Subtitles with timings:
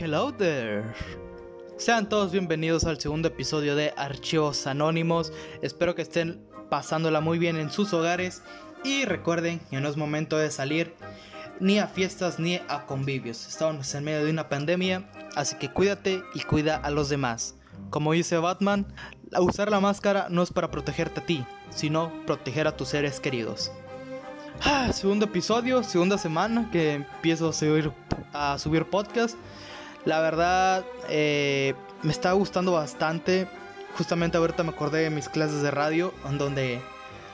[0.00, 0.84] Hello there.
[1.76, 5.32] Sean todos bienvenidos al segundo episodio de Archivos Anónimos.
[5.60, 8.44] Espero que estén pasándola muy bien en sus hogares
[8.84, 10.94] y recuerden que no es momento de salir
[11.58, 13.48] ni a fiestas ni a convivios.
[13.48, 17.56] Estamos en medio de una pandemia, así que cuídate y cuida a los demás.
[17.90, 18.86] Como dice Batman,
[19.40, 23.72] usar la máscara no es para protegerte a ti, sino proteger a tus seres queridos.
[24.62, 27.90] Ah, segundo episodio, segunda semana que empiezo a subir,
[28.32, 29.36] a subir podcast.
[30.04, 33.48] La verdad, eh, me está gustando bastante.
[33.96, 36.80] Justamente ahorita me acordé de mis clases de radio, en donde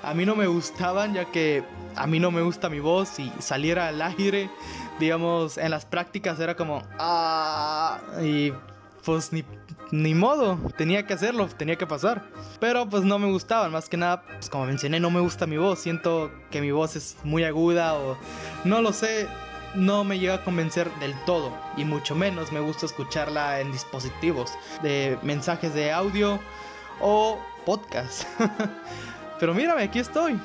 [0.03, 1.65] a mí no me gustaban, ya que
[1.97, 4.51] a mí no me gusta mi voz y saliera al aire,
[4.98, 8.53] digamos, en las prácticas era como, ah, y
[9.05, 9.45] pues ni,
[9.91, 12.25] ni modo, tenía que hacerlo, tenía que pasar.
[12.61, 15.57] Pero pues no me gustaban, más que nada, pues como mencioné, no me gusta mi
[15.57, 18.17] voz, siento que mi voz es muy aguda o
[18.65, 19.27] no lo sé,
[19.75, 24.53] no me llega a convencer del todo y mucho menos me gusta escucharla en dispositivos
[24.83, 26.41] de mensajes de audio
[27.00, 28.25] o podcast.
[29.41, 30.41] Pero mírame, aquí estoy.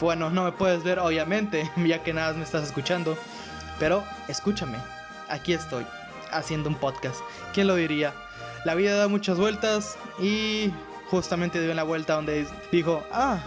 [0.00, 3.16] Bueno, no me puedes ver obviamente, ya que nada me estás escuchando,
[3.78, 4.76] pero escúchame,
[5.28, 5.86] aquí estoy
[6.32, 7.20] haciendo un podcast.
[7.52, 8.12] ¿Quién lo diría?
[8.64, 10.72] La vida da muchas vueltas y
[11.10, 13.38] justamente dio una vuelta donde dijo, ah,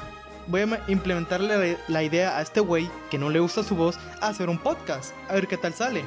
[0.47, 4.27] voy a implementarle la idea a este güey que no le gusta su voz a
[4.27, 5.13] hacer un podcast.
[5.29, 6.03] A ver qué tal sale.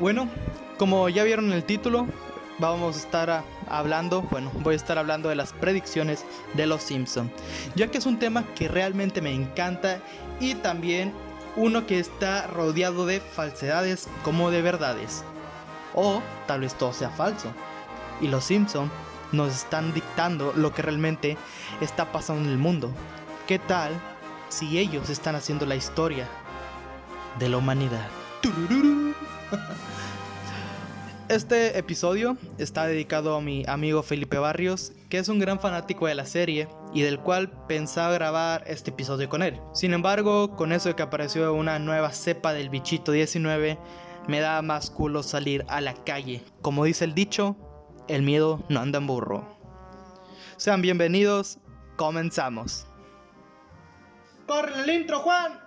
[0.00, 0.28] Bueno,
[0.78, 2.06] como ya vieron en el título,
[2.58, 6.24] vamos a estar hablando, bueno, voy a estar hablando de las predicciones
[6.54, 7.30] de los Simpson,
[7.74, 10.00] ya que es un tema que realmente me encanta
[10.40, 11.12] y también
[11.56, 15.24] uno que está rodeado de falsedades como de verdades.
[15.94, 17.52] O tal vez todo sea falso.
[18.20, 18.90] Y los Simpson
[19.30, 21.36] nos están dictando lo que realmente
[21.80, 22.90] está pasando en el mundo.
[23.46, 23.92] ¿Qué tal
[24.48, 26.26] si ellos están haciendo la historia
[27.38, 28.08] de la humanidad?
[31.26, 36.14] Este episodio está dedicado a mi amigo Felipe Barrios, que es un gran fanático de
[36.14, 39.58] la serie y del cual pensaba grabar este episodio con él.
[39.72, 43.78] Sin embargo, con eso de que apareció una nueva cepa del bichito 19,
[44.28, 46.42] me da más culo salir a la calle.
[46.60, 47.56] Como dice el dicho,
[48.06, 49.48] el miedo no anda en burro.
[50.58, 51.58] Sean bienvenidos,
[51.96, 52.86] comenzamos.
[54.46, 55.63] ¡Corre el intro, Juan!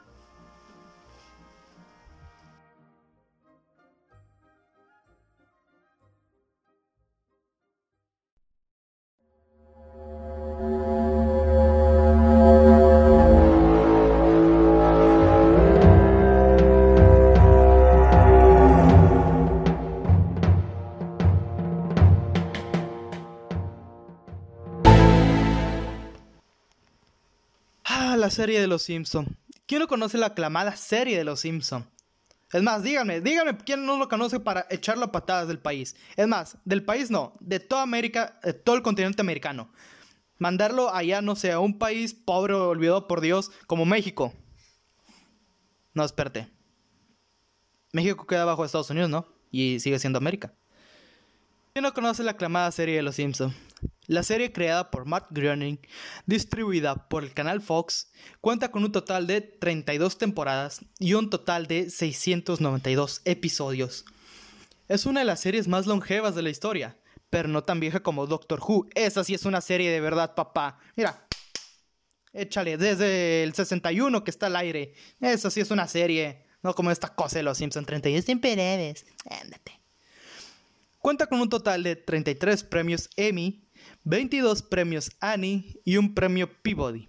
[28.38, 29.36] Serie de Los Simpson?
[29.66, 31.90] ¿Quién no conoce la aclamada serie de Los Simpson?
[32.54, 35.96] Es más, díganme, díganme quién no lo conoce para echarlo a patadas del país.
[36.16, 39.70] Es más, del país no, de toda América, de todo el continente americano.
[40.38, 44.32] Mandarlo allá, no sé, a un país pobre o olvidado por Dios como México.
[45.96, 46.48] No, espérate.
[47.92, 49.26] México queda bajo Estados Unidos, ¿no?
[49.50, 50.54] Y sigue siendo América.
[51.74, 53.54] ¿Quién no conoce la aclamada serie de Los Simpson?
[54.08, 55.80] La serie creada por Matt Groening,
[56.26, 61.68] distribuida por el canal Fox, cuenta con un total de 32 temporadas y un total
[61.68, 64.06] de 692 episodios.
[64.88, 66.98] Es una de las series más longevas de la historia,
[67.30, 68.88] pero no tan vieja como Doctor Who.
[68.96, 70.80] Esa sí es una serie de verdad, papá.
[70.96, 71.28] Mira,
[72.32, 74.94] échale, desde el 61 que está al aire.
[75.20, 79.06] Esa sí es una serie, no como esta cosa de los Simpson 32 temporadas.
[79.30, 79.82] Ándate.
[81.00, 83.67] Cuenta con un total de 33 premios Emmy
[84.04, 87.08] 22 premios Annie y un premio Peabody.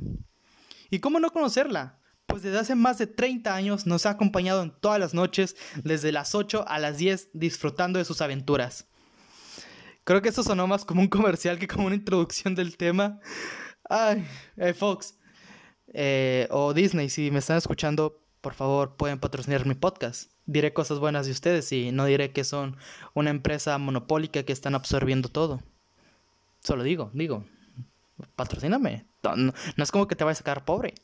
[0.90, 2.00] ¿Y cómo no conocerla?
[2.26, 6.12] Pues desde hace más de 30 años nos ha acompañado en todas las noches, desde
[6.12, 8.86] las 8 a las 10, disfrutando de sus aventuras.
[10.04, 13.20] Creo que esto sonó más como un comercial que como una introducción del tema.
[13.88, 14.26] Ay,
[14.56, 15.18] eh, Fox
[15.92, 20.30] eh, o Disney, si me están escuchando, por favor pueden patrocinar mi podcast.
[20.46, 22.76] Diré cosas buenas de ustedes y no diré que son
[23.14, 25.62] una empresa monopólica que están absorbiendo todo.
[26.62, 27.44] Solo digo, digo,
[28.36, 29.06] patrocíname.
[29.22, 30.94] No, es como que te vayas a sacar pobre.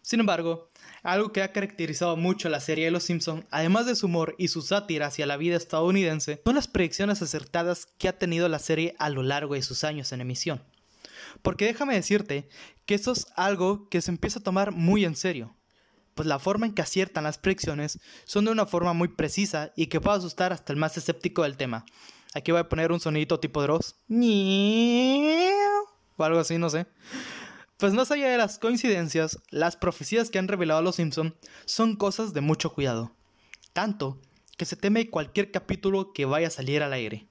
[0.00, 0.68] Sin embargo,
[1.04, 4.48] algo que ha caracterizado mucho la serie de Los Simpson, además de su humor y
[4.48, 8.96] su sátira hacia la vida estadounidense, son las predicciones acertadas que ha tenido la serie
[8.98, 10.62] a lo largo de sus años en emisión.
[11.42, 12.48] Porque déjame decirte
[12.84, 15.56] que esto es algo que se empieza a tomar muy en serio,
[16.14, 19.86] pues la forma en que aciertan las predicciones son de una forma muy precisa y
[19.86, 21.86] que puede asustar hasta el más escéptico del tema,
[22.34, 23.96] Aquí voy a poner un sonidito tipo Dross.
[26.16, 26.86] O algo así, no sé.
[27.76, 31.34] Pues más allá de las coincidencias, las profecías que han revelado los Simpson
[31.64, 33.12] son cosas de mucho cuidado.
[33.72, 34.20] Tanto
[34.56, 37.26] que se teme cualquier capítulo que vaya a salir al aire.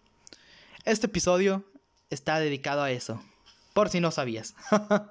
[0.83, 1.63] Este episodio
[2.09, 3.23] está dedicado a eso,
[3.73, 4.55] por si no sabías.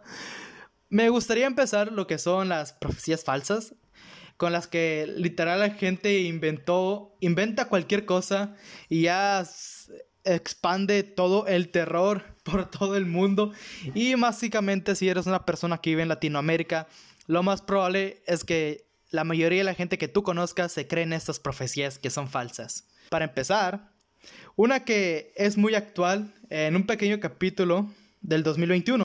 [0.88, 3.74] Me gustaría empezar lo que son las profecías falsas,
[4.36, 8.56] con las que literal la gente inventó, inventa cualquier cosa
[8.88, 9.46] y ya
[10.24, 13.52] expande todo el terror por todo el mundo.
[13.94, 16.88] Y básicamente si eres una persona que vive en Latinoamérica,
[17.26, 21.04] lo más probable es que la mayoría de la gente que tú conozcas se cree
[21.04, 22.88] en estas profecías que son falsas.
[23.08, 23.90] Para empezar,
[24.56, 27.90] una que es muy actual en un pequeño capítulo
[28.20, 29.04] del 2021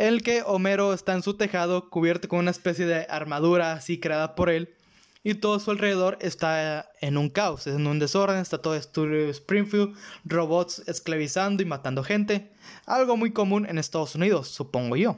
[0.00, 4.34] el que Homero está en su tejado cubierto con una especie de armadura así creada
[4.34, 4.74] por él
[5.22, 9.94] y todo su alrededor está en un caos, en un desorden, está todo Estudio Springfield,
[10.24, 12.50] robots esclavizando y matando gente,
[12.86, 15.16] algo muy común en Estados Unidos, supongo yo.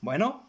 [0.00, 0.48] Bueno,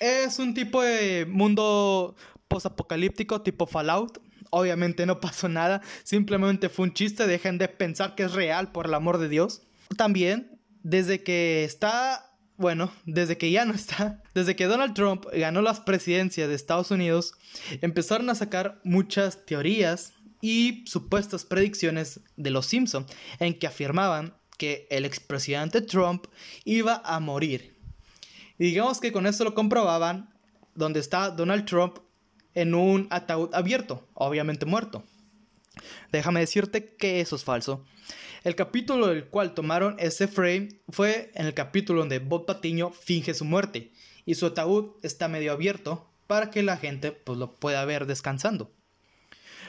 [0.00, 2.16] es un tipo de mundo
[2.48, 4.20] posapocalíptico tipo Fallout.
[4.50, 8.86] Obviamente no pasó nada, simplemente fue un chiste, dejen de pensar que es real por
[8.86, 9.62] el amor de Dios.
[9.96, 15.62] También desde que está, bueno, desde que ya no está, desde que Donald Trump ganó
[15.62, 17.34] las presidencias de Estados Unidos,
[17.80, 23.06] empezaron a sacar muchas teorías y supuestas predicciones de los Simpson
[23.38, 26.26] en que afirmaban que el expresidente Trump
[26.64, 27.76] iba a morir.
[28.58, 30.32] Y digamos que con esto lo comprobaban
[30.74, 31.98] donde está Donald Trump
[32.54, 35.04] en un ataúd abierto, obviamente muerto.
[36.10, 37.84] Déjame decirte que eso es falso.
[38.44, 43.34] El capítulo del cual tomaron ese frame fue en el capítulo donde Bob Patiño finge
[43.34, 43.92] su muerte
[44.24, 48.72] y su ataúd está medio abierto para que la gente pues, lo pueda ver descansando.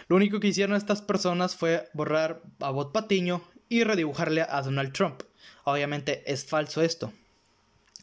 [0.08, 4.92] Lo único que hicieron estas personas fue borrar a Bob Patiño y redibujarle a Donald
[4.92, 5.22] Trump.
[5.66, 7.14] Obviamente es falso esto.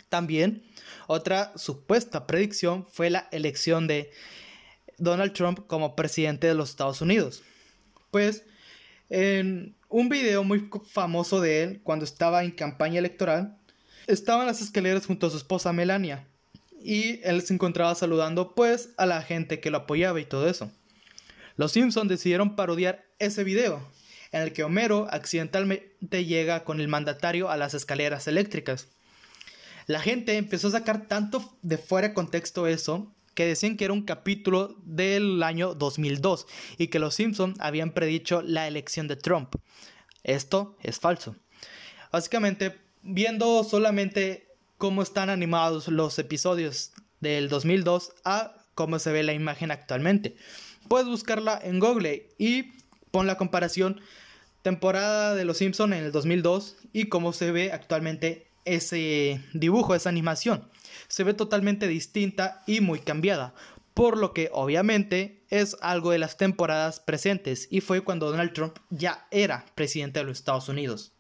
[0.08, 0.62] También
[1.08, 4.12] otra supuesta predicción fue la elección de
[4.98, 7.42] Donald Trump como presidente de los Estados Unidos.
[8.12, 8.44] Pues
[9.10, 13.58] en un video muy famoso de él cuando estaba en campaña electoral,
[14.06, 16.26] estaba en las escaleras junto a su esposa Melania
[16.82, 20.70] y él se encontraba saludando pues a la gente que lo apoyaba y todo eso.
[21.56, 23.86] Los Simpsons decidieron parodiar ese video
[24.32, 28.88] en el que Homero accidentalmente llega con el mandatario a las escaleras eléctricas.
[29.86, 33.94] La gente empezó a sacar tanto de fuera de contexto eso que decían que era
[33.94, 36.46] un capítulo del año 2002
[36.78, 39.54] y que los Simpson habían predicho la elección de Trump.
[40.22, 41.36] Esto es falso.
[42.12, 44.48] Básicamente, viendo solamente
[44.78, 50.36] cómo están animados los episodios del 2002 a cómo se ve la imagen actualmente.
[50.88, 52.72] Puedes buscarla en Google y
[53.10, 54.00] pon la comparación
[54.62, 60.08] temporada de Los Simpson en el 2002 y cómo se ve actualmente ese dibujo, esa
[60.08, 60.68] animación
[61.10, 63.52] se ve totalmente distinta y muy cambiada,
[63.94, 68.78] por lo que obviamente es algo de las temporadas presentes y fue cuando Donald Trump
[68.90, 71.12] ya era presidente de los Estados Unidos.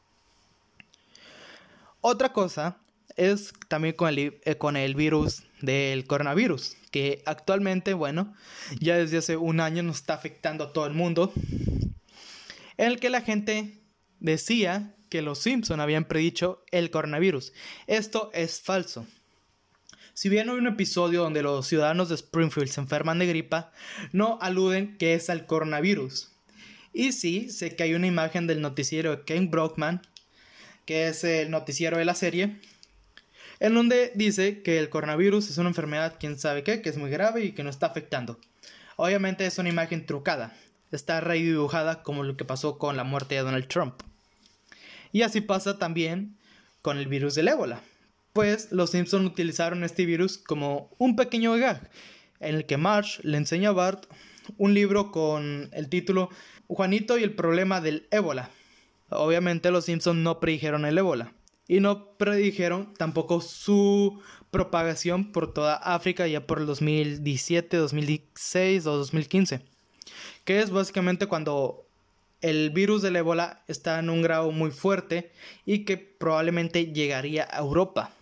[2.00, 2.78] Otra cosa
[3.16, 8.32] es también con el, eh, con el virus del coronavirus, que actualmente, bueno,
[8.78, 11.32] ya desde hace un año nos está afectando a todo el mundo,
[12.76, 13.82] en el que la gente
[14.20, 17.52] decía que los Simpson habían predicho el coronavirus.
[17.88, 19.04] Esto es falso.
[20.20, 23.72] Si bien hay un episodio donde los ciudadanos de Springfield se enferman de gripa,
[24.12, 26.30] no aluden que es al coronavirus.
[26.92, 30.02] Y sí, sé que hay una imagen del noticiero de Ken Brockman,
[30.84, 32.60] que es el noticiero de la serie,
[33.60, 37.08] en donde dice que el coronavirus es una enfermedad, quién sabe qué, que es muy
[37.08, 38.38] grave y que no está afectando.
[38.96, 40.54] Obviamente es una imagen trucada,
[40.92, 43.94] está redibujada como lo que pasó con la muerte de Donald Trump.
[45.12, 46.36] Y así pasa también
[46.82, 47.80] con el virus del ébola
[48.32, 51.90] pues los Simpson utilizaron este virus como un pequeño gag,
[52.38, 54.06] en el que Marge le enseña a Bart
[54.56, 56.30] un libro con el título
[56.68, 58.50] Juanito y el problema del ébola.
[59.10, 61.32] Obviamente los Simpson no predijeron el ébola
[61.66, 64.20] y no predijeron tampoco su
[64.50, 69.62] propagación por toda África ya por el 2017, 2016 o 2015,
[70.44, 71.86] que es básicamente cuando
[72.40, 75.30] el virus del ébola está en un grado muy fuerte
[75.66, 78.12] y que probablemente llegaría a Europa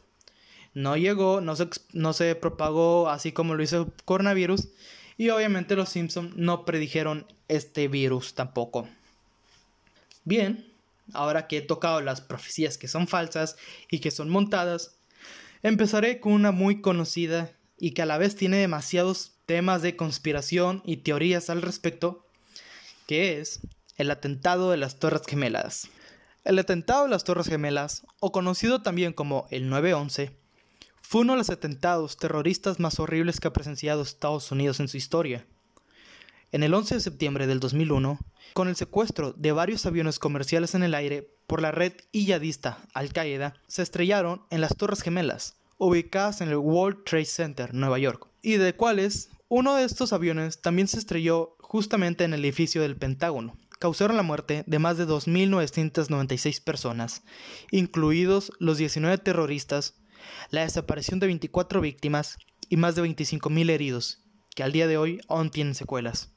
[0.79, 4.69] no llegó, no se, no se propagó así como lo hizo el coronavirus.
[5.17, 8.89] Y obviamente los Simpsons no predijeron este virus tampoco.
[10.23, 10.73] Bien,
[11.13, 13.57] ahora que he tocado las profecías que son falsas
[13.91, 14.95] y que son montadas,
[15.65, 20.83] empezaré con una muy conocida y que a la vez tiene demasiados temas de conspiración
[20.85, 22.25] y teorías al respecto,
[23.09, 23.63] que es
[23.97, 25.89] el atentado de las Torres Gemelas.
[26.45, 30.31] El atentado de las Torres Gemelas, o conocido también como el 9-11,
[31.09, 34.99] fue uno de los atentados terroristas más horribles que ha presenciado Estados Unidos en su
[34.99, 35.47] historia.
[36.53, 38.19] En el 11 de septiembre del 2001,
[38.53, 43.55] con el secuestro de varios aviones comerciales en el aire por la red yihadista Al-Qaeda,
[43.69, 48.59] se estrellaron en las Torres Gemelas, ubicadas en el World Trade Center, Nueva York, y
[48.59, 53.57] de cuales uno de estos aviones también se estrelló justamente en el edificio del Pentágono.
[53.79, 57.23] Causaron la muerte de más de 2.996 personas,
[57.71, 59.95] incluidos los 19 terroristas,
[60.51, 64.21] la desaparición de 24 víctimas y más de 25.000 heridos,
[64.55, 66.31] que al día de hoy aún tienen secuelas.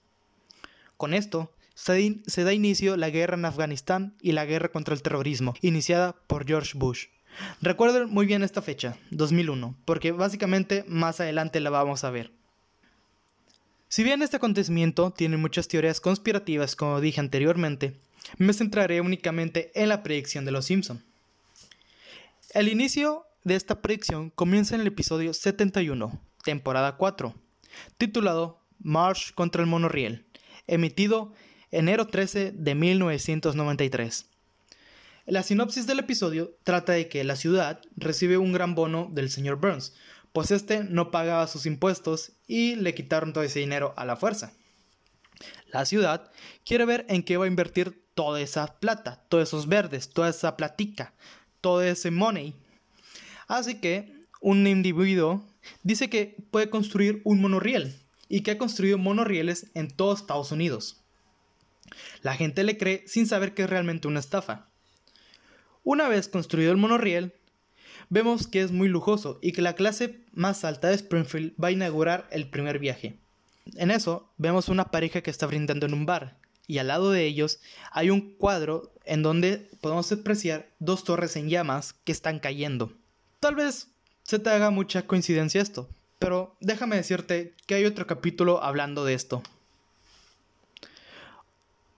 [0.97, 5.55] Con esto, se, da inicio la guerra en Afganistán y la guerra contra el terrorismo,
[5.61, 7.07] iniciada por George Bush.
[7.61, 12.31] Recuerden muy bien esta fecha, 2001, porque básicamente más adelante la vamos a ver.
[13.87, 17.99] Si bien este acontecimiento tiene muchas teorías conspirativas, como dije anteriormente,
[18.37, 21.03] me centraré únicamente en la predicción de los Simpson.
[22.53, 27.35] El inicio de esta predicción comienza en el episodio 71, temporada 4,
[27.97, 30.25] titulado March contra el monorriel
[30.67, 31.33] emitido
[31.71, 34.25] enero 13 de 1993.
[35.25, 39.57] La sinopsis del episodio trata de que la ciudad recibe un gran bono del señor
[39.57, 39.93] Burns,
[40.33, 44.53] pues este no pagaba sus impuestos y le quitaron todo ese dinero a la fuerza.
[45.67, 46.31] La ciudad
[46.65, 50.57] quiere ver en qué va a invertir toda esa plata, todos esos verdes, toda esa
[50.57, 51.13] platica,
[51.59, 52.55] todo ese money.
[53.51, 55.45] Así que un individuo
[55.83, 57.93] dice que puede construir un monorriel
[58.29, 61.01] y que ha construido monorrieles en todo Estados Unidos.
[62.21, 64.69] La gente le cree sin saber que es realmente una estafa.
[65.83, 67.33] Una vez construido el monorriel,
[68.07, 71.71] vemos que es muy lujoso y que la clase más alta de Springfield va a
[71.71, 73.17] inaugurar el primer viaje.
[73.75, 77.25] En eso vemos una pareja que está brindando en un bar y al lado de
[77.25, 77.59] ellos
[77.91, 82.93] hay un cuadro en donde podemos apreciar dos torres en llamas que están cayendo.
[83.41, 83.87] Tal vez
[84.21, 89.15] se te haga mucha coincidencia esto, pero déjame decirte que hay otro capítulo hablando de
[89.15, 89.41] esto.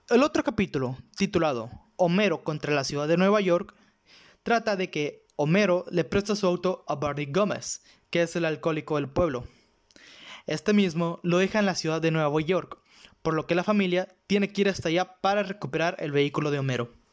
[0.08, 3.74] El otro capítulo, titulado Homero contra la ciudad de Nueva York,
[4.42, 8.94] trata de que Homero le presta su auto a Barney Gómez, que es el alcohólico
[8.94, 9.46] del pueblo.
[10.46, 12.78] Este mismo lo deja en la ciudad de Nueva York,
[13.20, 16.60] por lo que la familia tiene que ir hasta allá para recuperar el vehículo de
[16.60, 17.03] Homero.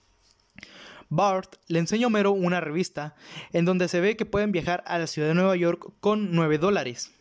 [1.11, 3.15] Bart le enseña a Homero una revista
[3.51, 6.57] en donde se ve que pueden viajar a la ciudad de Nueva York con 9
[6.57, 7.11] dólares.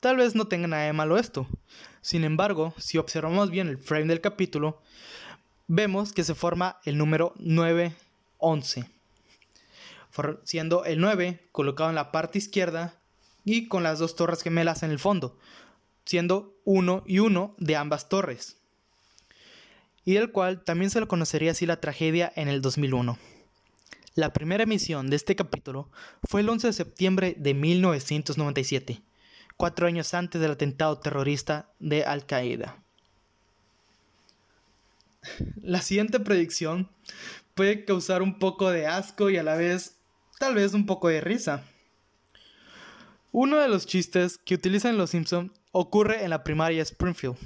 [0.00, 1.48] Tal vez no tenga nada de malo esto.
[2.02, 4.82] Sin embargo, si observamos bien el frame del capítulo,
[5.66, 8.84] vemos que se forma el número 911,
[10.44, 12.94] siendo el 9 colocado en la parte izquierda
[13.46, 15.38] y con las dos torres gemelas en el fondo,
[16.04, 18.59] siendo 1 y 1 de ambas torres
[20.10, 23.16] y del cual también se lo conocería así la tragedia en el 2001.
[24.16, 25.88] La primera emisión de este capítulo
[26.24, 29.02] fue el 11 de septiembre de 1997,
[29.56, 32.82] cuatro años antes del atentado terrorista de Al Qaeda.
[35.62, 36.90] La siguiente predicción
[37.54, 39.94] puede causar un poco de asco y a la vez
[40.40, 41.62] tal vez un poco de risa.
[43.30, 47.36] Uno de los chistes que utilizan los Simpson ocurre en la primaria Springfield,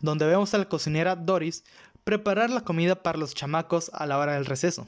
[0.00, 1.64] donde vemos a la cocinera Doris
[2.04, 4.86] preparar la comida para los chamacos a la hora del receso.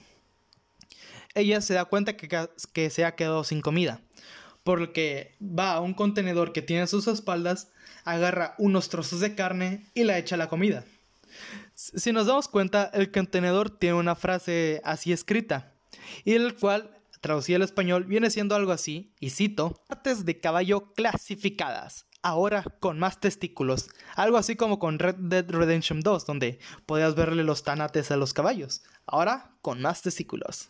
[1.35, 4.01] Ella se da cuenta que, se ha quedado sin comida,
[4.63, 7.69] por lo que va a un contenedor que tiene a sus espaldas,
[8.05, 10.85] agarra unos trozos de carne y la echa a la comida.
[11.75, 15.75] Si nos damos cuenta, el contenedor tiene una frase así escrita,
[16.25, 20.93] y el cual traducida al español viene siendo algo así, y cito, partes de caballo
[20.95, 23.89] clasificadas, ahora con más testículos.
[24.17, 28.35] Algo así como con Red Dead Redemption 2, donde podías verle los tanates a los
[28.35, 28.83] caballos.
[29.07, 30.69] Ahora con más testículos.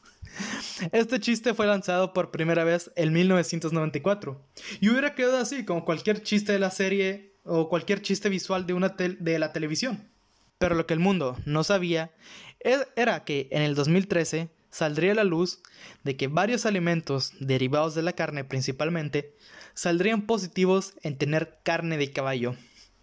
[0.93, 4.39] Este chiste fue lanzado por primera vez en 1994.
[4.81, 8.75] Y hubiera quedado así, como cualquier chiste de la serie o cualquier chiste visual de,
[8.75, 10.11] una de la televisión.
[10.59, 12.13] Pero lo que el mundo no sabía
[12.61, 15.63] e-, era que en el 2013 saldría a la luz
[16.05, 19.35] de que varios alimentos derivados de la carne principalmente
[19.77, 22.57] saldrían positivos en tener carne de caballo.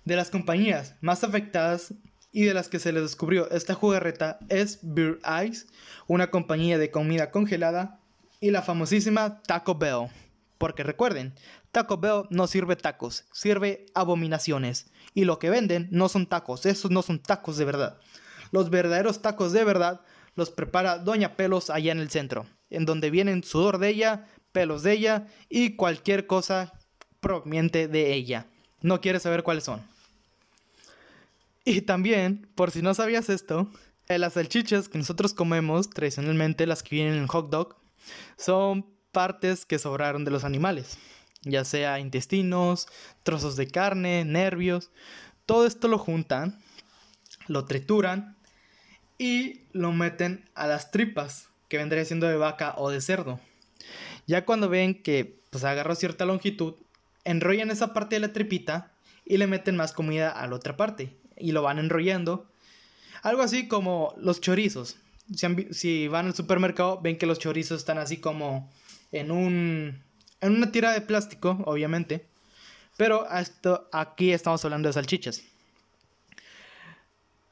[0.03, 1.93] De las compañías más afectadas
[2.33, 5.67] y de las que se les descubrió esta jugarreta es Beer Eyes,
[6.07, 7.99] una compañía de comida congelada,
[8.41, 10.09] y la famosísima Taco Bell.
[10.57, 11.35] Porque recuerden,
[11.71, 14.87] Taco Bell no sirve tacos, sirve abominaciones.
[15.13, 17.97] Y lo que venden no son tacos, esos no son tacos de verdad.
[18.51, 20.01] Los verdaderos tacos de verdad
[20.35, 24.83] los prepara Doña Pelos allá en el centro, en donde vienen sudor de ella, pelos
[24.83, 26.71] de ella y cualquier cosa
[27.19, 28.47] proveniente de ella.
[28.81, 29.81] No quieres saber cuáles son.
[31.65, 33.69] Y también, por si no sabías esto,
[34.07, 37.75] eh, las salchichas que nosotros comemos, tradicionalmente las que vienen en hot dog,
[38.37, 40.97] son partes que sobraron de los animales,
[41.43, 42.87] ya sea intestinos,
[43.23, 44.91] trozos de carne, nervios,
[45.45, 46.57] Todo esto lo juntan,
[47.47, 48.37] lo trituran
[49.17, 53.41] y lo meten a las tripas, que vendría siendo de vaca o de cerdo.
[54.27, 56.75] Ya cuando ven que pues agarró cierta longitud,
[57.23, 58.91] enrollan esa parte de la tripita
[59.25, 62.49] y le meten más comida a la otra parte y lo van enrollando.
[63.21, 64.97] Algo así como los chorizos.
[65.71, 68.69] Si, van al supermercado ven que los chorizos están así como
[69.11, 70.03] en un
[70.41, 72.25] en una tira de plástico, obviamente.
[72.97, 75.41] Pero esto, aquí estamos hablando de salchichas.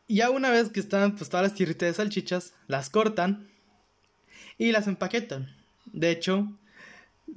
[0.09, 3.49] Ya una vez que están pues, todas las tiritas de salchichas, las cortan
[4.57, 5.55] y las empaquetan.
[5.85, 6.51] De hecho,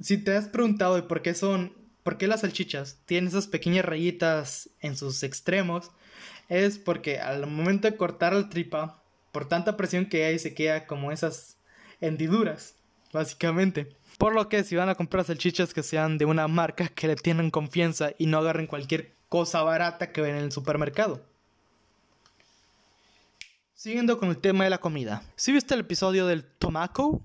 [0.01, 1.73] si te has preguntado por qué son,
[2.03, 5.91] por qué las salchichas tienen esas pequeñas rayitas en sus extremos,
[6.49, 10.85] es porque al momento de cortar la tripa, por tanta presión que hay, se queda
[10.87, 11.57] como esas
[11.99, 12.75] hendiduras,
[13.11, 13.95] básicamente.
[14.17, 17.15] Por lo que si van a comprar salchichas que sean de una marca que le
[17.15, 21.21] tienen confianza y no agarren cualquier cosa barata que ven en el supermercado.
[23.73, 25.21] Siguiendo con el tema de la comida.
[25.35, 27.21] Si viste el episodio del Tomaco,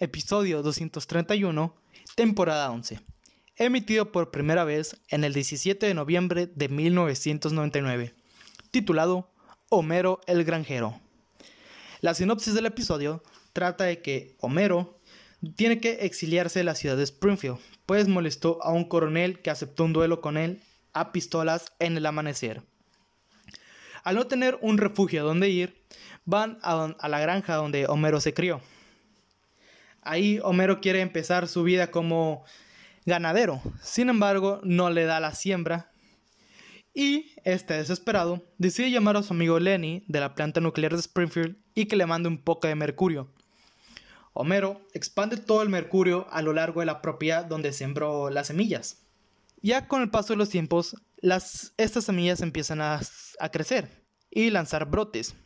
[0.00, 1.74] episodio 231,
[2.14, 3.00] temporada 11,
[3.56, 8.14] emitido por primera vez en el 17 de noviembre de 1999,
[8.70, 9.28] titulado
[9.70, 11.00] Homero el granjero.
[12.00, 15.00] La sinopsis del episodio trata de que Homero
[15.56, 19.84] tiene que exiliarse de la ciudad de Springfield, pues molestó a un coronel que aceptó
[19.84, 22.62] un duelo con él a pistolas en el amanecer.
[24.04, 25.84] Al no tener un refugio donde ir,
[26.24, 28.60] van a la granja donde Homero se crió.
[30.02, 32.44] Ahí Homero quiere empezar su vida como
[33.04, 35.90] ganadero, sin embargo no le da la siembra
[36.98, 41.56] y este desesperado decide llamar a su amigo Lenny de la planta nuclear de Springfield
[41.72, 43.32] y que le mande un poco de mercurio.
[44.32, 49.04] Homero expande todo el mercurio a lo largo de la propiedad donde sembró las semillas.
[49.62, 50.96] Ya con el paso de los tiempos,
[51.76, 53.00] estas semillas empiezan a,
[53.38, 55.36] a crecer y lanzar brotes.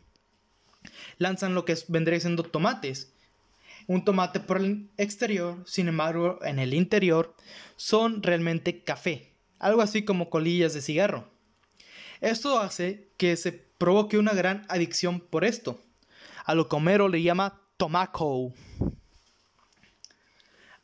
[1.19, 3.13] Lanzan lo que vendría siendo tomates,
[3.87, 7.35] un tomate por el exterior, sin embargo, en el interior
[7.75, 11.29] son realmente café, algo así como colillas de cigarro.
[12.21, 15.81] Esto hace que se provoque una gran adicción por esto,
[16.45, 18.53] a lo que Homero le llama tomaco.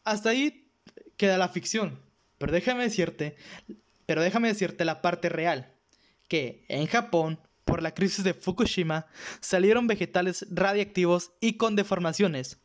[0.03, 0.69] Hasta ahí
[1.17, 1.99] queda la ficción,
[2.37, 3.35] pero déjame decirte,
[4.05, 5.73] pero déjame decirte la parte real,
[6.27, 9.05] que en Japón por la crisis de Fukushima
[9.39, 12.59] salieron vegetales radiactivos y con deformaciones,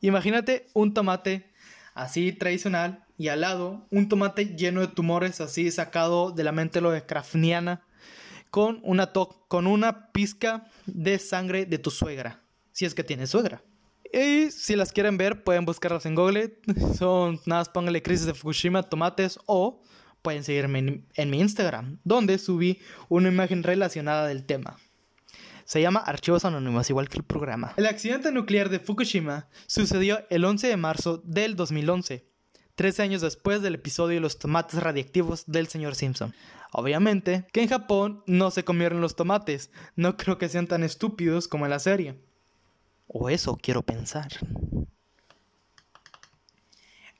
[0.00, 1.50] Imagínate un tomate
[1.94, 6.80] así tradicional y al lado un tomate lleno de tumores así sacado de la mente
[6.80, 7.82] lo de Krafniana
[8.50, 9.12] con una,
[9.48, 13.62] con una pizca de sangre de tu suegra, si es que tienes suegra.
[14.12, 16.58] Y si las quieren ver, pueden buscarlas en Google.
[16.96, 19.82] Son, nada más pónganle crisis de Fukushima, tomates o
[20.22, 24.78] pueden seguirme en mi Instagram, donde subí una imagen relacionada del tema.
[25.66, 27.74] Se llama Archivos Anónimos, igual que el programa.
[27.76, 32.24] El accidente nuclear de Fukushima sucedió el 11 de marzo del 2011,
[32.76, 36.32] 13 años después del episodio de los tomates radiactivos del señor Simpson.
[36.70, 41.48] Obviamente que en Japón no se comieron los tomates, no creo que sean tan estúpidos
[41.48, 42.16] como en la serie.
[43.08, 44.28] O eso quiero pensar.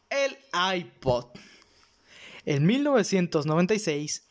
[0.09, 0.39] El
[0.77, 1.27] iPod.
[2.45, 4.25] En 1996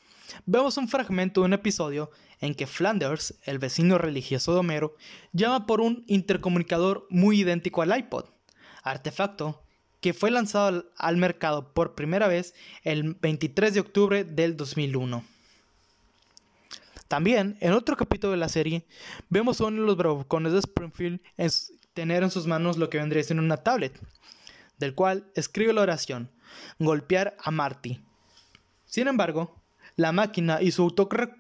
[0.46, 4.96] vemos un fragmento de un episodio en que Flanders, el vecino religioso de Homero,
[5.34, 8.26] llama por un intercomunicador muy idéntico al iPod,
[8.84, 9.62] artefacto
[10.06, 15.24] que fue lanzado al, mercado por primera vez el 23 de octubre del 2001.
[17.08, 18.86] También, en otro capítulo de la serie,
[19.30, 21.22] vemos a uno de los bravucones de Springfield
[21.96, 24.00] tener en sus manos lo que vendría siendo una tablet,
[24.78, 26.30] del cual escribe la oración,
[26.78, 28.00] golpear a Marty.
[28.86, 29.60] Sin embargo,
[29.96, 30.94] la máquina y su,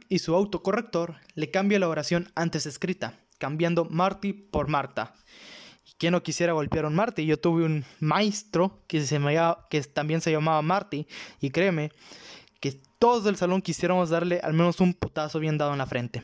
[0.09, 5.13] y su autocorrector le cambia la oración antes escrita, cambiando Marty por Marta.
[5.97, 7.25] ¿Quién no quisiera golpear a un Marty?
[7.25, 9.19] Yo tuve un maestro que, se
[9.69, 11.07] que también se llamaba Marty
[11.39, 11.91] y créeme
[12.59, 16.23] que todos del salón quisiéramos darle al menos un putazo bien dado en la frente.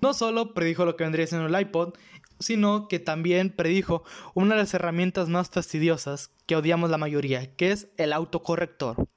[0.00, 1.94] No solo predijo lo que vendría siendo el iPod,
[2.38, 7.72] sino que también predijo una de las herramientas más fastidiosas que odiamos la mayoría, que
[7.72, 9.08] es el autocorrector.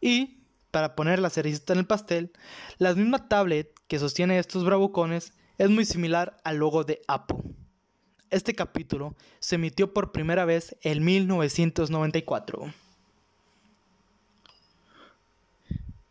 [0.00, 0.35] Y
[0.76, 2.32] para poner la cerecita en el pastel,
[2.76, 7.38] la misma tablet que sostiene estos bravucones es muy similar al logo de Apple.
[8.28, 12.74] Este capítulo se emitió por primera vez en 1994.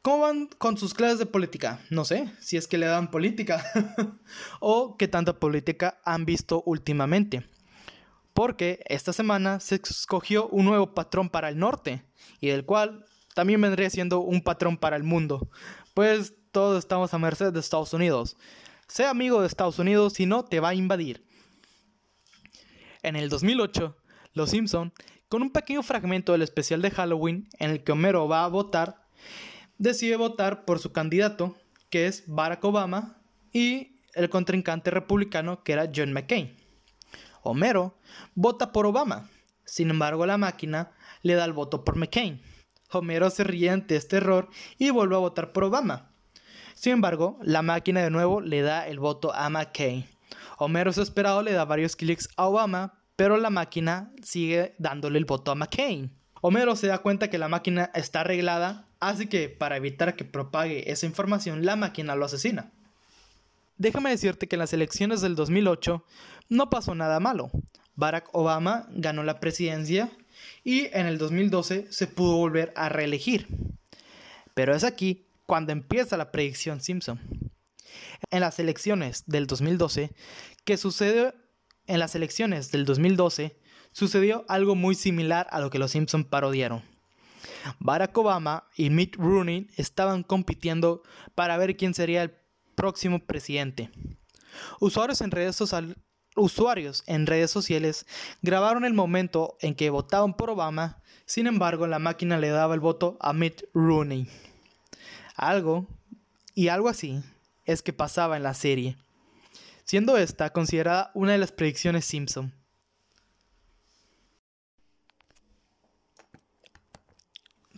[0.02, 1.80] ¿Cómo van con sus clases de política?
[1.92, 3.64] No sé, si es que le dan política
[4.60, 7.48] o qué tanta política han visto últimamente.
[8.34, 12.04] Porque esta semana se escogió un nuevo patrón para el norte
[12.42, 15.50] y del cual también vendría siendo un patrón para el mundo.
[15.94, 18.38] Pues todos estamos a merced de Estados Unidos.
[18.88, 21.24] Sea amigo de Estados Unidos, si no, te va a invadir.
[23.04, 23.96] En el 2008,
[24.34, 24.94] Los Simpson,
[25.28, 29.06] con un pequeño fragmento del especial de Halloween en el que Homero va a votar,
[29.78, 31.58] decide votar por su candidato,
[31.90, 33.22] que es Barack Obama,
[33.52, 36.56] y el contrincante republicano, que era John McCain.
[37.44, 37.98] Homero
[38.34, 39.30] vota por Obama,
[39.66, 42.42] sin embargo la máquina le da el voto por McCain.
[42.92, 46.12] Homero se ríe ante este error y vuelve a votar por Obama.
[46.74, 50.06] Sin embargo, la máquina de nuevo le da el voto a McCain.
[50.58, 55.52] Homero desesperado le da varios clics a Obama, pero la máquina sigue dándole el voto
[55.52, 56.12] a McCain.
[56.42, 60.92] Homero se da cuenta que la máquina está arreglada, así que para evitar que propague
[60.92, 62.72] esa información, la máquina lo asesina.
[63.78, 66.06] Déjame decirte que en las elecciones del 2008
[66.50, 67.50] no pasó nada malo.
[67.96, 70.12] Barack Obama ganó la presidencia
[70.64, 73.48] y en el 2012 se pudo volver a reelegir.
[74.54, 77.20] Pero es aquí cuando empieza la predicción Simpson.
[78.32, 80.12] En las elecciones del 2012,
[80.64, 81.34] que sucede
[81.88, 83.58] en las elecciones del 2012,
[83.92, 86.84] sucedió algo muy similar a lo que los Simpson parodiaron.
[87.80, 91.04] Barack Obama y Mitt Romney estaban compitiendo
[91.36, 92.34] para ver quién sería el
[92.76, 93.92] próximo presidente.
[94.80, 95.96] Usuarios en redes sociales
[96.36, 98.06] usuarios en redes sociales
[98.42, 102.80] grabaron el momento en que votaban por Obama, sin embargo la máquina le daba el
[102.80, 104.28] voto a Mitt Rooney.
[105.36, 105.88] Algo,
[106.54, 107.22] y algo así,
[107.66, 108.98] es que pasaba en la serie,
[109.84, 112.54] siendo esta considerada una de las predicciones Simpson.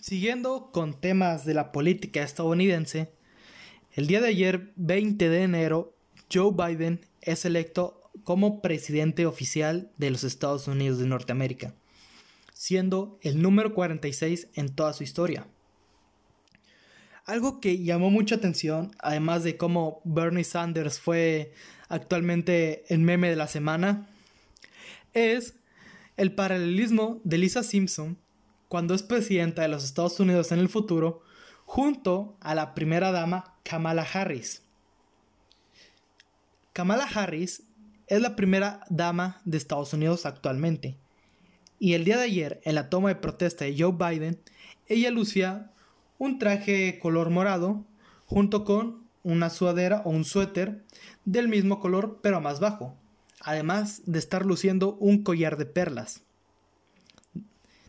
[0.02, 3.12] Siguiendo con temas de la política estadounidense,
[3.92, 5.96] el día de ayer, 20 de enero,
[6.32, 11.74] Joe Biden es electo como presidente oficial de los Estados Unidos de Norteamérica,
[12.52, 15.48] siendo el número 46 en toda su historia.
[17.24, 21.54] Algo que llamó mucha atención, además de cómo Bernie Sanders fue
[21.88, 24.10] actualmente el meme de la semana,
[25.14, 25.54] es
[26.18, 28.18] el paralelismo de Lisa Simpson
[28.68, 31.22] cuando es presidenta de los Estados Unidos en el futuro
[31.64, 34.64] junto a la primera dama Kamala Harris.
[36.74, 37.64] Kamala Harris
[38.08, 40.96] es la primera dama de Estados Unidos actualmente.
[41.80, 44.40] Y el día de ayer, en la toma de protesta de Joe Biden,
[44.88, 45.72] ella lucía
[46.18, 47.86] un traje color morado
[48.26, 50.84] junto con una sudadera o un suéter
[51.26, 52.96] del mismo color pero más bajo,
[53.42, 56.22] además de estar luciendo un collar de perlas.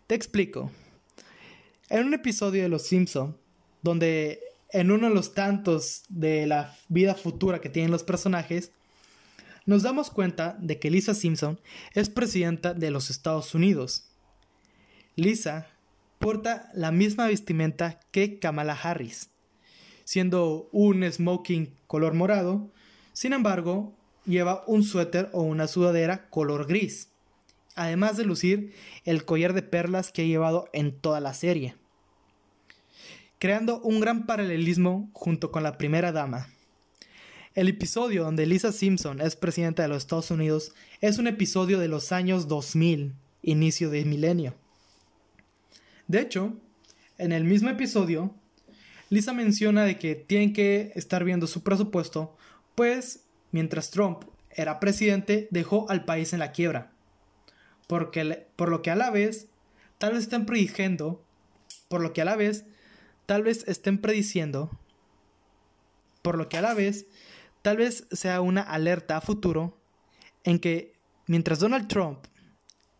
[0.06, 0.70] Te explico.
[1.88, 3.36] En un episodio de Los Simpson,
[3.82, 8.72] donde en uno de los tantos de la vida futura que tienen los personajes,
[9.68, 11.60] nos damos cuenta de que Lisa Simpson
[11.92, 14.08] es presidenta de los Estados Unidos.
[15.14, 15.66] Lisa
[16.18, 19.28] porta la misma vestimenta que Kamala Harris,
[20.04, 22.72] siendo un smoking color morado,
[23.12, 23.92] sin embargo,
[24.24, 27.10] lleva un suéter o una sudadera color gris,
[27.74, 28.72] además de lucir
[29.04, 31.74] el collar de perlas que ha llevado en toda la serie,
[33.38, 36.48] creando un gran paralelismo junto con la primera dama.
[37.58, 41.88] El episodio donde Lisa Simpson es presidenta de los Estados Unidos es un episodio de
[41.88, 44.54] los años 2000, inicio del milenio.
[46.06, 46.56] De hecho,
[47.18, 48.32] en el mismo episodio,
[49.10, 52.36] Lisa menciona de que tienen que estar viendo su presupuesto,
[52.76, 56.92] pues mientras Trump era presidente dejó al país en la quiebra.
[57.88, 59.48] Porque, por lo que a la vez,
[59.98, 61.24] tal vez estén prediciendo,
[61.88, 62.66] por lo que a la vez,
[63.26, 64.70] tal vez estén prediciendo,
[66.22, 67.06] por lo que a la vez
[67.68, 69.78] tal vez sea una alerta a futuro
[70.42, 70.94] en que
[71.26, 72.24] mientras Donald Trump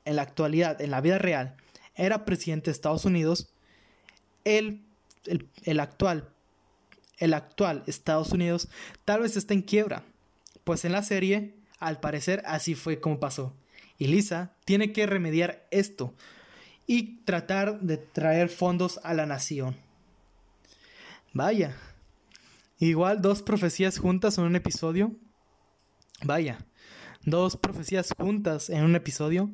[0.04, 1.56] en la actualidad, en la vida real,
[1.94, 3.48] era presidente de Estados Unidos,
[4.44, 4.84] el,
[5.24, 6.28] el, actual,
[7.16, 8.68] el actual Estados Unidos
[9.06, 10.04] tal vez está en quiebra.
[10.64, 13.56] Pues en la serie, al parecer, así fue como pasó.
[13.96, 16.12] Y Lisa tiene que remediar esto
[16.86, 19.78] y tratar de traer fondos a la nación.
[21.32, 21.74] Vaya,
[22.78, 25.16] Igual dos profecías juntas en un episodio.
[26.22, 26.58] Vaya,
[27.24, 29.50] dos profecías juntas en un episodio.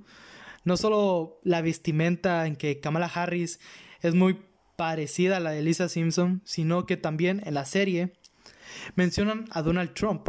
[0.65, 3.61] No solo la vestimenta en que Kamala Harris
[4.03, 4.41] es muy
[4.77, 8.13] parecida a la de Lisa Simpson, sino que también en la serie
[8.95, 10.29] mencionan a Donald Trump.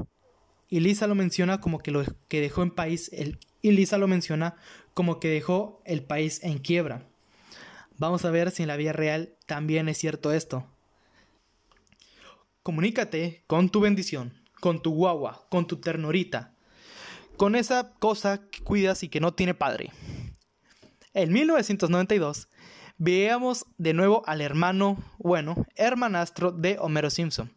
[0.69, 4.08] Y Lisa lo menciona como que lo que dejó en país el, y Lisa lo
[4.08, 4.55] menciona
[4.93, 7.08] como que dejó el país en quiebra.
[7.97, 10.65] Vamos a ver si en la vida real también es cierto esto.
[12.65, 16.56] Comunícate con tu bendición, con tu guagua, con tu ternurita,
[17.38, 19.91] con esa cosa que cuidas y que no tiene padre.
[21.13, 22.47] En 1992
[22.97, 27.54] veíamos de nuevo al hermano, bueno, hermanastro de Homero Simpson.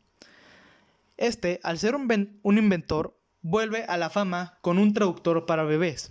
[1.17, 6.11] Este, al ser un, un inventor, vuelve a la fama con un traductor para bebés.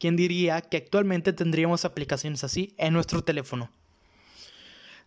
[0.00, 3.70] ¿Quién diría que actualmente tendríamos aplicaciones así en nuestro teléfono?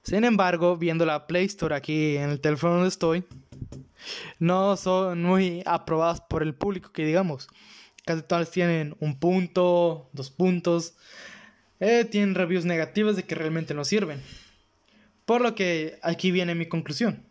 [0.03, 3.23] Sin embargo, viendo la Play Store aquí en el teléfono donde estoy,
[4.39, 7.47] no son muy aprobadas por el público, que digamos.
[8.05, 10.95] Casi todas tienen un punto, dos puntos.
[11.79, 14.21] Eh, tienen reviews negativas de que realmente no sirven.
[15.25, 17.23] Por lo que aquí viene mi conclusión.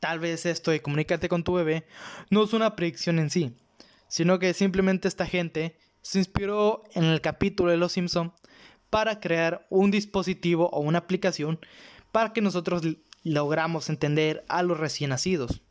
[0.00, 1.86] Tal vez esto de comunícate con tu bebé
[2.28, 3.54] no es una predicción en sí,
[4.08, 8.32] sino que simplemente esta gente se inspiró en el capítulo de Los Simpson
[8.94, 11.58] para crear un dispositivo o una aplicación
[12.12, 12.82] para que nosotros
[13.24, 15.62] logramos entender a los recién nacidos.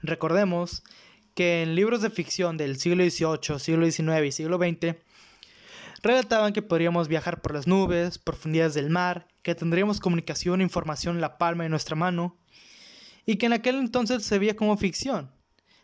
[0.00, 0.84] Recordemos
[1.34, 4.94] que en libros de ficción del siglo XVIII, siglo XIX y siglo XX
[6.00, 11.16] relataban que podríamos viajar por las nubes, profundidades del mar, que tendríamos comunicación e información
[11.16, 12.36] en la palma de nuestra mano,
[13.26, 15.32] y que en aquel entonces se veía como ficción.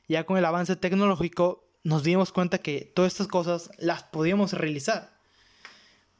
[0.06, 5.13] Ya con el avance tecnológico nos dimos cuenta que todas estas cosas las podíamos realizar.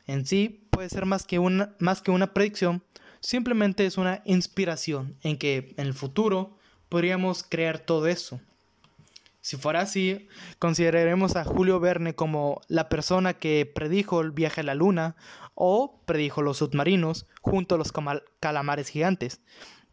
[0.06, 2.82] En sí puede ser más que una, más que una predicción,
[3.20, 8.40] simplemente es una inspiración en que en el futuro podríamos crear todo eso.
[9.40, 10.26] Si fuera así,
[10.58, 15.16] consideraremos a Julio Verne como la persona que predijo el viaje a la luna
[15.54, 17.92] o predijo los submarinos junto a los
[18.40, 19.42] calamares gigantes.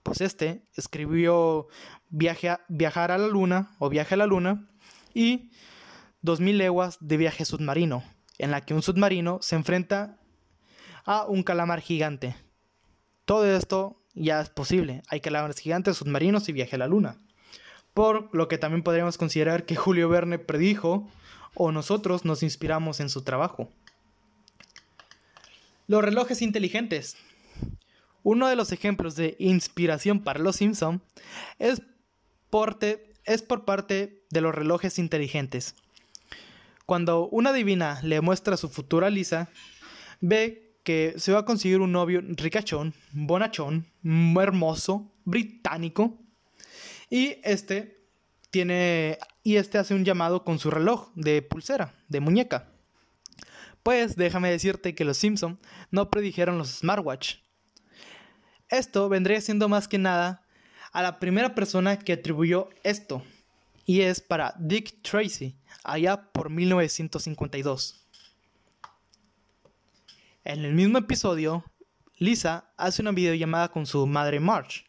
[0.04, 1.68] Pues este escribió
[2.10, 4.70] Viajar a la luna o Viaje a la luna
[5.14, 5.52] y
[6.22, 8.04] 2000 leguas de viaje submarino,
[8.42, 10.18] en la que un submarino se enfrenta
[11.06, 12.36] a un calamar gigante.
[13.26, 15.04] Todo esto ya es posible.
[15.08, 17.18] Hay calamares gigantes, submarinos y viaje a la luna
[17.94, 21.10] por lo que también podríamos considerar que Julio Verne predijo
[21.54, 23.70] o nosotros nos inspiramos en su trabajo.
[25.88, 27.18] Los relojes inteligentes.
[28.24, 31.02] Uno de los ejemplos de inspiración para los Simpson
[31.60, 31.82] es,
[33.26, 35.76] es por parte de los relojes inteligentes.
[36.86, 39.50] Cuando una divina le muestra su futura Lisa,
[40.20, 46.18] ve que se va a conseguir un novio ricachón, bonachón, hermoso, británico,
[47.10, 48.08] y este
[48.50, 49.20] tiene.
[49.44, 52.72] Y este hace un llamado con su reloj de pulsera, de muñeca.
[53.84, 57.38] Pues déjame decirte que los Simpson no predijeron los smartwatch.
[58.70, 60.46] Esto vendría siendo más que nada
[60.94, 63.24] a la primera persona que atribuyó esto.
[63.86, 68.02] Y es para Dick Tracy, allá por 1952.
[70.44, 71.64] En el mismo episodio,
[72.18, 74.86] Lisa hace una videollamada con su madre Marge.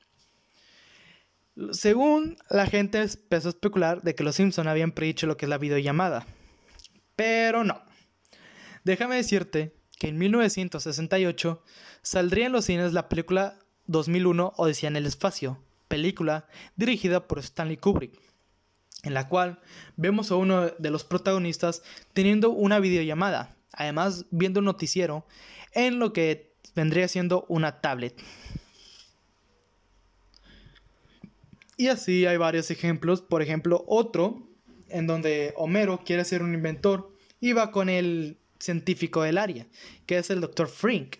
[1.72, 5.50] Según la gente empezó a especular de que los Simpson habían predicho lo que es
[5.50, 6.26] la videollamada.
[7.16, 7.82] Pero no.
[8.84, 11.62] Déjame decirte que en 1968
[12.02, 17.76] saldría en los cines la película 2001 Odisea en el espacio, película dirigida por Stanley
[17.76, 18.18] Kubrick,
[19.02, 19.60] en la cual
[19.96, 25.26] vemos a uno de los protagonistas teniendo una videollamada, además viendo un noticiero
[25.72, 28.14] en lo que vendría siendo una tablet.
[31.76, 33.22] Y así hay varios ejemplos.
[33.22, 34.48] Por ejemplo, otro
[34.88, 39.66] en donde Homero quiere ser un inventor y va con el científico del área,
[40.06, 40.68] que es el Dr.
[40.68, 41.16] Frink.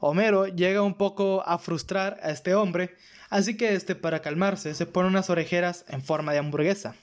[0.00, 2.96] Homero llega un poco a frustrar a este hombre,
[3.28, 6.96] así que este para calmarse se pone unas orejeras en forma de hamburguesa.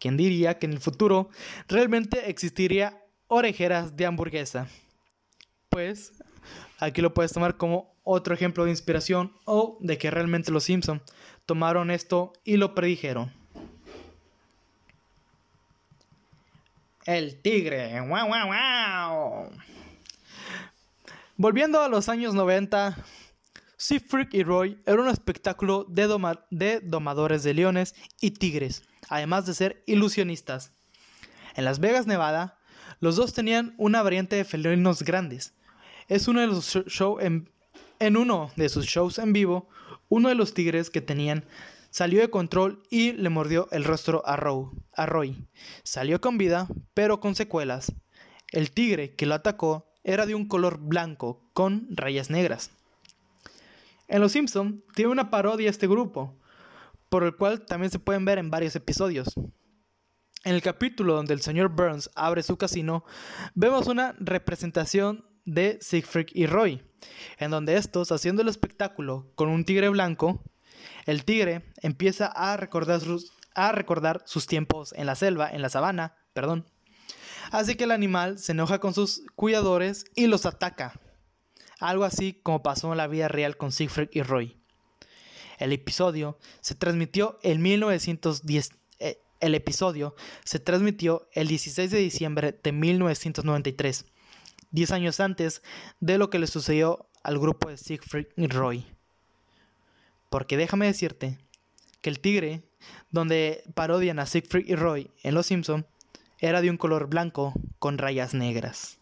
[0.00, 1.30] ¿Quién diría que en el futuro
[1.68, 4.66] realmente existiría orejeras de hamburguesa?
[5.68, 6.12] Pues
[6.80, 11.00] aquí lo puedes tomar como otro ejemplo de inspiración o de que realmente los Simpson
[11.46, 13.32] tomaron esto y lo predijeron.
[17.04, 18.00] El tigre.
[18.00, 19.50] ¡Wow, wow, wow!
[21.36, 22.96] Volviendo a los años 90,
[23.76, 29.82] Siegfried y Roy era un espectáculo de, domadores de leones y tigres, además de ser
[29.86, 30.72] ilusionistas.
[31.54, 32.58] En Las Vegas, Nevada,
[33.00, 35.54] los dos tenían una variante de felinos grandes.
[36.08, 37.52] Es uno de los shows en
[38.02, 39.68] en uno de sus shows en vivo,
[40.08, 41.44] uno de los tigres que tenían
[41.90, 45.46] salió de control y le mordió el rostro a, Roy.
[45.84, 47.92] Salió con vida, pero con secuelas.
[48.50, 52.70] El tigre que lo atacó era de un color blanco con rayas negras.
[54.08, 56.36] En Los Simpson tiene una parodia este grupo,
[57.08, 59.34] por el cual también se pueden ver en varios episodios.
[60.44, 63.04] En el capítulo donde el señor Burns abre su casino,
[63.54, 66.82] vemos una representación de Siegfried y Roy,
[67.38, 70.42] en donde estos, haciendo el espectáculo con un tigre blanco,
[71.06, 75.68] el tigre empieza a recordar sus, a recordar sus tiempos en la selva, en la
[75.68, 76.66] sabana, perdón.
[77.52, 80.98] Así que el animal se enoja con sus cuidadores y los ataca.
[81.80, 84.56] Algo así como pasó en la vida real con Siegfried y Roy.
[85.58, 88.70] El episodio se transmitió en 1910.
[89.00, 94.06] Eh, el el 16 de diciembre de 1993,
[94.70, 95.62] 10 años antes
[96.00, 98.86] de lo que le sucedió al grupo de Siegfried y Roy.
[100.30, 101.38] Porque déjame decirte
[102.00, 102.62] que el tigre,
[103.10, 105.86] donde parodian a Siegfried y Roy en Los Simpson,
[106.42, 108.98] era de un color blanco con rayas negras.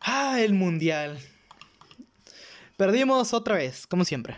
[0.00, 1.18] Ah, el mundial.
[2.76, 4.36] Perdimos otra vez, como siempre.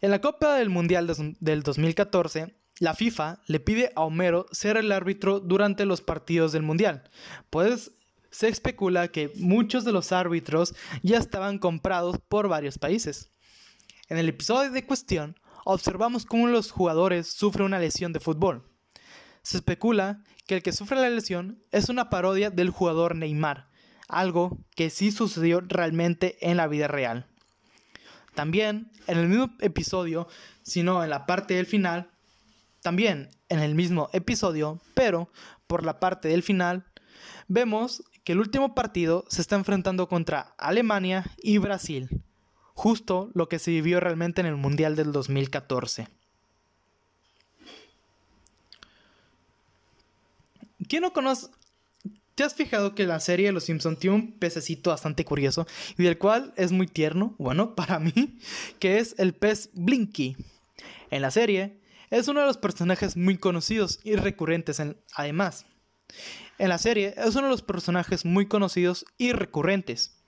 [0.00, 1.06] En la Copa del Mundial
[1.38, 6.62] del 2014, la FIFA le pide a Homero ser el árbitro durante los partidos del
[6.62, 7.10] Mundial,
[7.50, 7.92] pues
[8.30, 13.30] se especula que muchos de los árbitros ya estaban comprados por varios países.
[14.08, 18.69] En el episodio de cuestión, observamos cómo los jugadores sufren una lesión de fútbol.
[19.42, 23.68] Se especula que el que sufre la lesión es una parodia del jugador Neymar,
[24.08, 27.26] algo que sí sucedió realmente en la vida real.
[28.34, 30.28] También en el mismo episodio,
[30.62, 32.10] sino en la parte del final,
[32.82, 35.30] también en el mismo episodio, pero
[35.66, 36.86] por la parte del final,
[37.48, 42.22] vemos que el último partido se está enfrentando contra Alemania y Brasil,
[42.74, 46.08] justo lo que se vivió realmente en el Mundial del 2014.
[50.90, 51.46] ¿Quién no conoce?
[52.34, 55.64] ¿Te has fijado que la serie de Los Simpson tiene un pececito bastante curioso
[55.96, 58.40] y del cual es muy tierno, bueno, para mí,
[58.80, 60.36] que es el pez Blinky?
[61.12, 64.82] En la serie es uno de los personajes muy conocidos y recurrentes
[65.14, 65.64] además.
[66.58, 70.18] En la serie es uno de los personajes muy conocidos y recurrentes.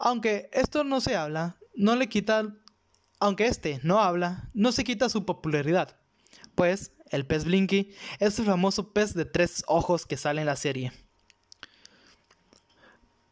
[0.00, 2.52] Aunque esto no se habla, no le quita,
[3.20, 5.96] aunque este no habla, no se quita su popularidad,
[6.56, 10.56] pues el pez Blinky es el famoso pez de tres ojos que sale en la
[10.56, 10.92] serie.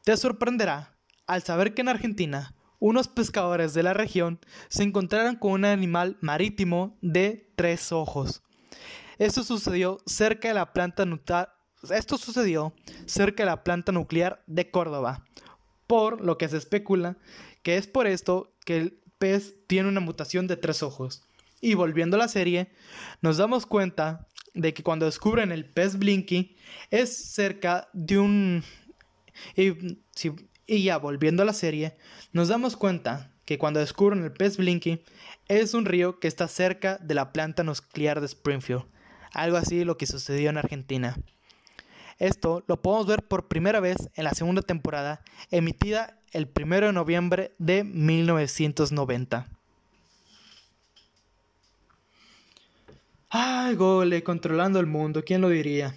[0.04, 0.94] Te sorprenderá
[1.26, 6.16] al saber que en Argentina unos pescadores de la región se encontraron con un animal
[6.20, 8.42] marítimo de tres ojos.
[9.18, 11.54] Esto sucedió cerca de la planta nuclear.
[11.90, 12.72] Esto sucedió
[13.06, 15.24] cerca de la planta nuclear de Córdoba,
[15.86, 17.16] por lo que se especula
[17.62, 21.22] que es por esto que el pez tiene una mutación de tres ojos.
[21.64, 22.72] Y volviendo a la serie,
[23.20, 26.56] nos damos cuenta de que cuando descubren el pez Blinky
[26.90, 28.64] es cerca de un...
[29.56, 31.96] Y, ya volviendo a la serie,
[32.32, 35.04] nos damos cuenta que cuando descubren el pez Blinky
[35.46, 38.84] es un río que está cerca de la planta nuclear de Springfield.
[39.32, 41.16] Algo así lo que sucedió en Argentina.
[42.18, 45.22] Esto lo podemos ver por primera vez en la segunda temporada,
[45.52, 49.61] emitida el 1 de noviembre de 1990.
[53.34, 55.94] Ay, gole, controlando el mundo, ¿quién lo diría?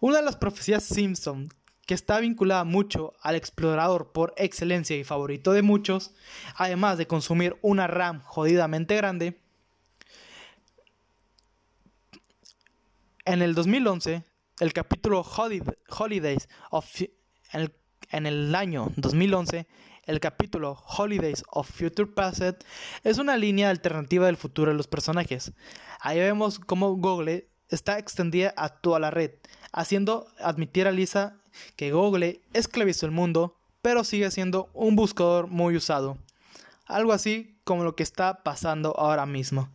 [0.00, 1.50] Una de las profecías Simpson,
[1.86, 6.12] que está vinculada mucho al explorador por excelencia y favorito de muchos,
[6.56, 9.38] además de consumir una RAM jodidamente grande,
[13.24, 14.24] en el 2011,
[14.58, 16.86] el capítulo Holidays of...
[18.10, 19.68] En el, año 2011,
[20.06, 22.42] el capítulo Holidays of Future Past
[23.02, 25.52] es una línea alternativa del futuro de los personajes.
[26.00, 29.32] Ahí vemos cómo Google está extendida a toda la red,
[29.72, 31.36] haciendo admitir a Lisa
[31.76, 36.18] que Google esclavizó el mundo, pero sigue siendo un buscador muy usado.
[36.86, 39.70] Algo así como lo que está pasando ahora mismo.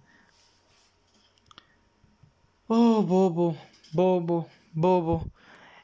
[2.67, 3.57] Oh, bobo,
[3.93, 5.25] bobo, bobo.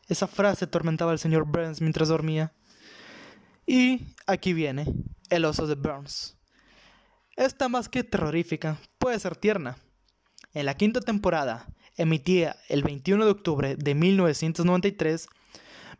[0.07, 2.51] Esa frase atormentaba al señor Burns mientras dormía.
[3.65, 4.85] Y aquí viene
[5.29, 6.37] el oso de Burns.
[7.35, 9.77] Esta más que terrorífica, puede ser tierna.
[10.53, 15.27] En la quinta temporada, emitida el 21 de octubre de 1993,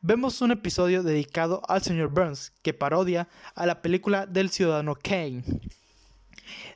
[0.01, 5.43] vemos un episodio dedicado al señor Burns que parodia a la película del ciudadano Kane.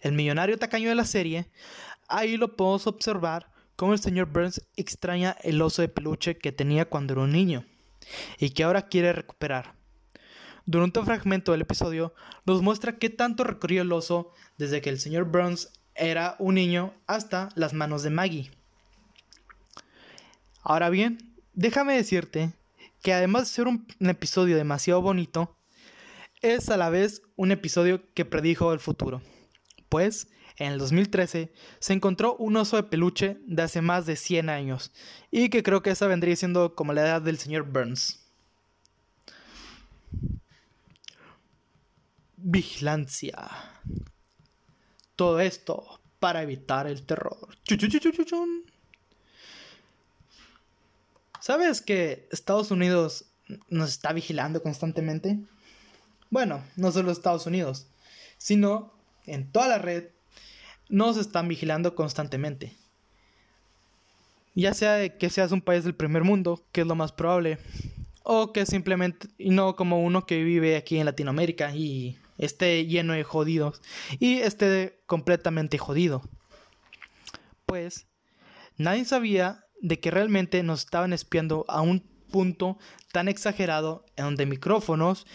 [0.01, 1.51] El millonario tacaño de la serie,
[2.07, 6.89] ahí lo podemos observar como el señor Burns extraña el oso de peluche que tenía
[6.89, 7.63] cuando era un niño
[8.39, 9.78] y que ahora quiere recuperar.
[10.71, 12.13] Durante un fragmento del episodio
[12.45, 16.93] nos muestra qué tanto recorrió el oso desde que el señor Burns era un niño
[17.07, 18.51] hasta las manos de Maggie.
[20.61, 22.53] Ahora bien, déjame decirte
[23.01, 25.57] que además de ser un, episodio demasiado bonito,
[26.43, 29.23] es a la vez un episodio que predijo el futuro.
[29.89, 34.49] Pues, en el 2013, se encontró un oso de peluche de hace más de 100
[34.49, 34.91] años,
[35.31, 38.19] y que creo que esa vendría siendo como la edad del señor Burns.
[42.41, 43.49] Vigilancia.
[45.15, 47.49] Todo esto para evitar el terror.
[51.39, 53.25] ¿Sabes que Estados Unidos
[53.69, 55.39] nos está vigilando constantemente?
[56.29, 57.87] bueno, no solo Estados Unidos,
[58.37, 58.93] sino
[59.25, 60.05] en toda la red,
[60.87, 62.75] nos están vigilando constantemente.
[64.55, 67.59] Ya sea que seas un país del primer mundo, que es lo más probable,
[68.23, 73.13] o que simplemente, y no como uno que vive aquí en Latinoamérica y esté lleno
[73.13, 73.81] de jodidos,
[74.19, 76.23] y esté completamente jodido.
[77.67, 78.07] Pues
[78.77, 81.99] nadie sabía de que realmente nos estaban espiando a un
[82.31, 82.77] punto
[83.11, 85.25] tan exagerado en donde micrófonos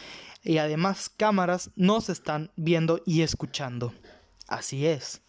[0.42, 3.94] y además cámaras nos están viendo y escuchando.
[4.46, 5.22] Así es.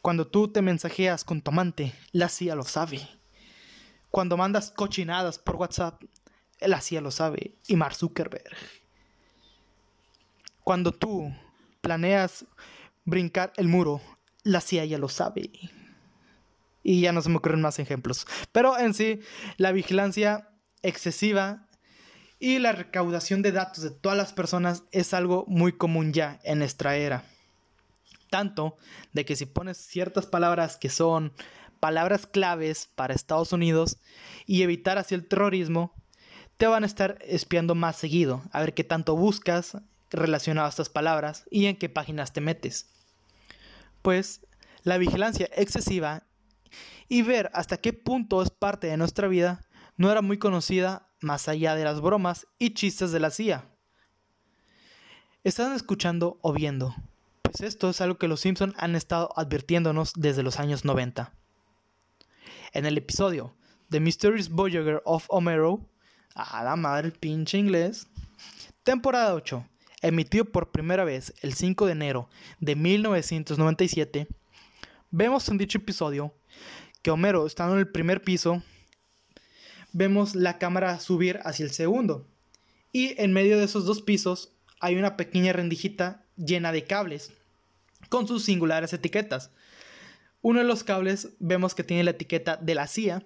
[0.00, 3.08] Cuando tú te mensajeas con tu amante, la CIA lo sabe.
[4.10, 6.02] Cuando mandas cochinadas por WhatsApp,
[6.60, 7.54] la CIA lo sabe.
[7.66, 8.56] Y Mark Zuckerberg.
[10.64, 11.32] Cuando tú
[11.80, 12.44] planeas
[13.04, 14.00] brincar el muro,
[14.44, 15.50] la CIA ya lo sabe.
[16.82, 18.26] Y ya no se me ocurren más ejemplos.
[18.52, 19.20] Pero en sí,
[19.56, 20.48] la vigilancia
[20.82, 21.68] excesiva
[22.38, 26.58] y la recaudación de datos de todas las personas es algo muy común ya en
[26.58, 27.24] nuestra era.
[28.30, 28.76] Tanto
[29.12, 31.32] de que si pones ciertas palabras que son
[31.78, 33.98] palabras claves para Estados Unidos
[34.46, 35.94] y evitar así el terrorismo,
[36.56, 39.76] te van a estar espiando más seguido, a ver qué tanto buscas
[40.12, 42.90] relacionado a estas palabras y en qué páginas te metes.
[44.02, 44.46] Pues
[44.82, 46.24] la vigilancia excesiva
[47.08, 49.60] y ver hasta qué punto es parte de nuestra vida
[49.96, 53.68] no era muy conocida más allá de las bromas y chistes de la CIA.
[55.44, 56.94] Están escuchando o viendo,
[57.42, 61.32] pues esto es algo que los Simpson han estado advirtiéndonos desde los años 90.
[62.72, 63.54] En el episodio
[63.90, 65.86] The Mysterious Voyager of Homero,
[66.34, 68.06] a la madre pinche inglés,
[68.84, 69.66] temporada 8,
[70.02, 72.28] emitido por primera vez el 5 de enero
[72.60, 74.28] de 1997,
[75.10, 76.34] vemos en dicho episodio
[77.02, 78.62] que Homero, estando en el primer piso,
[79.92, 82.28] vemos la cámara subir hacia el segundo.
[82.92, 87.32] Y en medio de esos dos pisos hay una pequeña rendijita llena de cables
[88.08, 89.50] con sus singulares etiquetas.
[90.40, 93.24] Uno de los cables vemos que tiene la etiqueta de la CIA,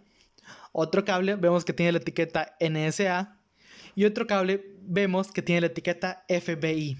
[0.72, 3.35] otro cable vemos que tiene la etiqueta NSA
[3.96, 6.98] y otro cable vemos que tiene la etiqueta FBI.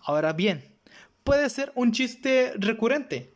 [0.00, 0.78] Ahora bien,
[1.24, 3.34] puede ser un chiste recurrente,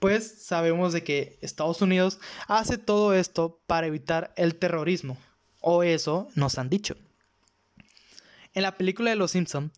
[0.00, 2.18] pues sabemos de que Estados Unidos
[2.48, 5.16] hace todo esto para evitar el terrorismo,
[5.60, 6.96] o eso nos han dicho.
[8.54, 9.72] En la película de Los Simpson,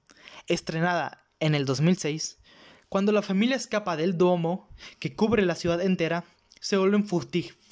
[0.47, 2.39] estrenada en el 2006,
[2.89, 6.25] cuando la familia escapa del domo que cubre la ciudad entera,
[6.61, 7.07] se vuelven,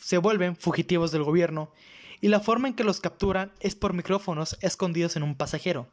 [0.02, 1.72] se vuelven fugitivos del gobierno
[2.20, 5.88] y la forma en que los capturan es por micrófonos escondidos en un pasajero.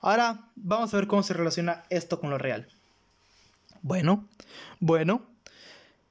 [0.00, 2.68] Ahora vamos a ver cómo se relaciona esto con lo real.
[3.82, 4.28] Bueno,
[4.80, 5.26] bueno,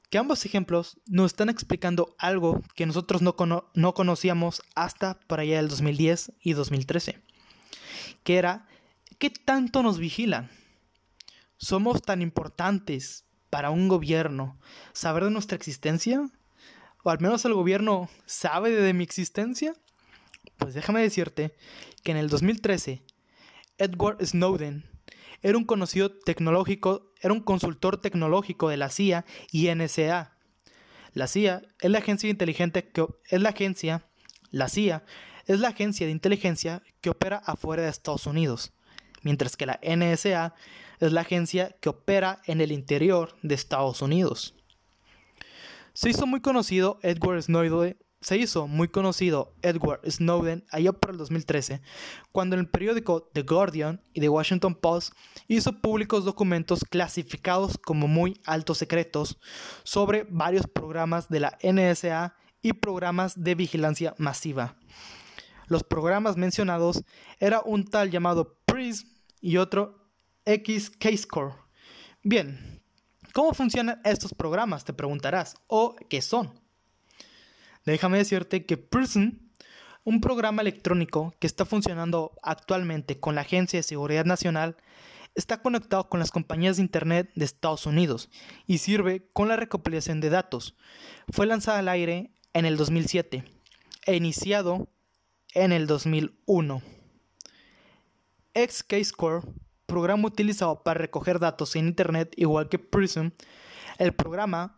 [0.10, 3.36] que ambos ejemplos nos están explicando algo que nosotros no,
[3.74, 7.22] no conocíamos hasta por allá del 2010 y 2013,
[8.24, 8.68] que era
[9.20, 10.50] ¿qué tanto nos vigilan?
[11.58, 14.58] ¿Somos tan importantes para un gobierno
[14.93, 16.30] saber de nuestra existencia?
[17.08, 19.74] ¿O al menos el gobierno sabe de mi existencia?
[20.58, 21.55] Pues déjame decirte
[22.03, 23.01] que en el 2013,
[23.78, 24.84] Edward Snowden
[25.41, 30.36] era un conocido tecnológico, era un consultor tecnológico de la CIA y NSA.
[31.14, 34.05] La CIA es la agencia inteligente que es la agencia,
[34.51, 35.05] la CIA
[35.45, 38.74] es la agencia de inteligencia que opera afuera de Estados Unidos,
[39.22, 40.55] mientras que la NSA
[40.99, 44.57] es la agencia que opera en el interior de Estados Unidos.
[45.98, 51.18] Se hizo muy conocido Edward Snowden se hizo muy conocido Edward Snowden allá por el
[51.18, 51.82] 2013,
[52.32, 55.14] cuando el periódico The Guardian y The Washington Post
[55.48, 59.39] hizo públicos documentos clasificados como muy altos secretos
[59.84, 64.76] sobre varios programas de la NSA y programas de vigilancia masiva.
[65.66, 67.04] Los programas mencionados
[67.39, 69.08] era un tal llamado PRISM
[69.41, 70.12] y otro
[70.45, 71.56] XKScore.
[72.22, 72.84] Bien,
[73.38, 74.84] ¿cómo funcionan estos programas?
[74.84, 76.60] Te preguntarás, o qué son.
[77.86, 79.34] Déjame decirte que PRISM,
[80.04, 84.76] un programa electrónico que está funcionando actualmente con la Agencia de Seguridad Nacional,
[85.36, 88.32] está conectado con las compañías de Internet de Estados Unidos
[88.66, 90.76] y sirve con la recopilación de datos.
[91.32, 93.44] Fue lanzada al aire en el 2007
[94.08, 94.90] e iniciado
[95.54, 96.82] en el 2001.
[98.56, 99.46] XKScore,
[99.88, 103.30] programa utilizado para recoger datos en Internet igual que Prism,
[103.98, 104.78] el programa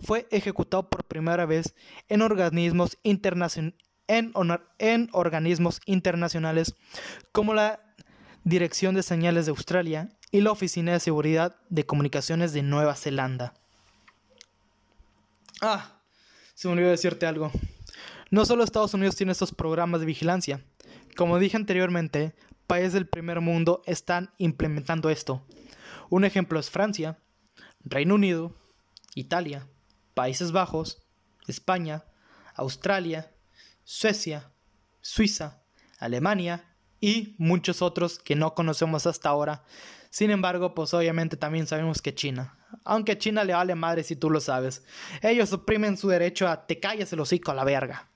[0.00, 1.74] fue, ejecutado por primera vez
[2.08, 4.32] en organismos, en
[5.12, 6.74] organismos internacionales
[7.32, 7.80] como la
[8.44, 13.54] Dirección de Señales de Australia y la Oficina de Seguridad de Comunicaciones de Nueva Zelanda.
[15.60, 16.00] Ah,
[16.54, 17.50] se me olvidó decirte algo.
[18.30, 20.62] No solo Estados Unidos tiene estos programas de vigilancia.
[21.16, 22.34] Como dije anteriormente,
[22.68, 25.44] países del primer mundo están implementando esto.
[26.10, 27.18] Un ejemplo es Francia,
[27.84, 28.54] Reino Unido,
[29.16, 29.66] Italia,
[30.14, 31.02] Países Bajos,
[31.48, 32.04] España,
[32.54, 33.32] Australia,
[33.82, 34.52] Suecia,
[35.00, 35.62] Suiza,
[35.98, 39.64] Alemania y muchos otros que no conocemos hasta ahora.
[40.10, 42.58] Sin embargo, pues obviamente también sabemos que China.
[42.84, 44.84] Aunque China le vale madre si tú lo sabes.
[45.22, 48.10] Ellos oprimen su derecho a te calles el hocico a la verga.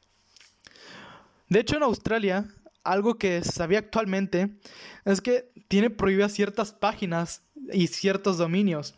[1.49, 2.47] De hecho, en Australia,
[2.85, 4.59] algo que sabía actualmente
[5.05, 8.95] es que tiene prohibidas ciertas páginas y ciertos dominios.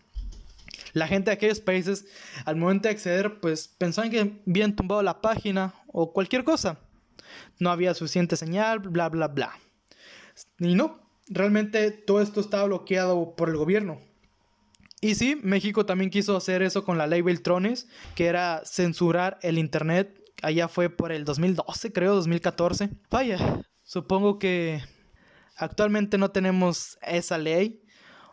[0.92, 2.06] La gente de aquellos países,
[2.44, 6.78] al momento de acceder, pues pensaban que habían tumbado la página o cualquier cosa.
[7.58, 9.52] No había suficiente señal, bla, bla, bla.
[10.58, 14.00] Y no, realmente todo esto estaba bloqueado por el gobierno.
[15.00, 19.58] Y sí, México también quiso hacer eso con la ley Beltrones, que era censurar el
[19.58, 20.18] Internet.
[20.42, 22.90] Allá fue por el 2012, creo, 2014.
[23.10, 23.64] Vaya,
[23.94, 24.82] supongo que
[25.54, 27.80] actualmente no tenemos esa ley.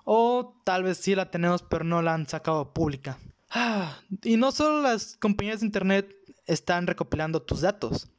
[0.05, 3.19] O tal vez sí la tenemos, pero no la han sacado pública.
[3.51, 6.15] Ah, y no solo las compañías de Internet
[6.47, 8.09] están recopilando tus datos.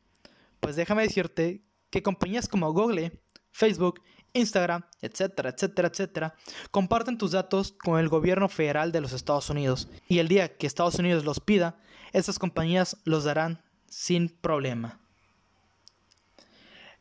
[0.60, 3.20] Pues déjame decirte que compañías como Google,
[3.50, 4.00] Facebook,
[4.34, 6.34] Instagram, etcétera, etcétera, etcétera,
[6.70, 9.88] comparten tus datos con el gobierno federal de los Estados Unidos.
[10.06, 11.76] Y el día que Estados Unidos los pida,
[12.12, 15.01] esas compañías los darán sin problema.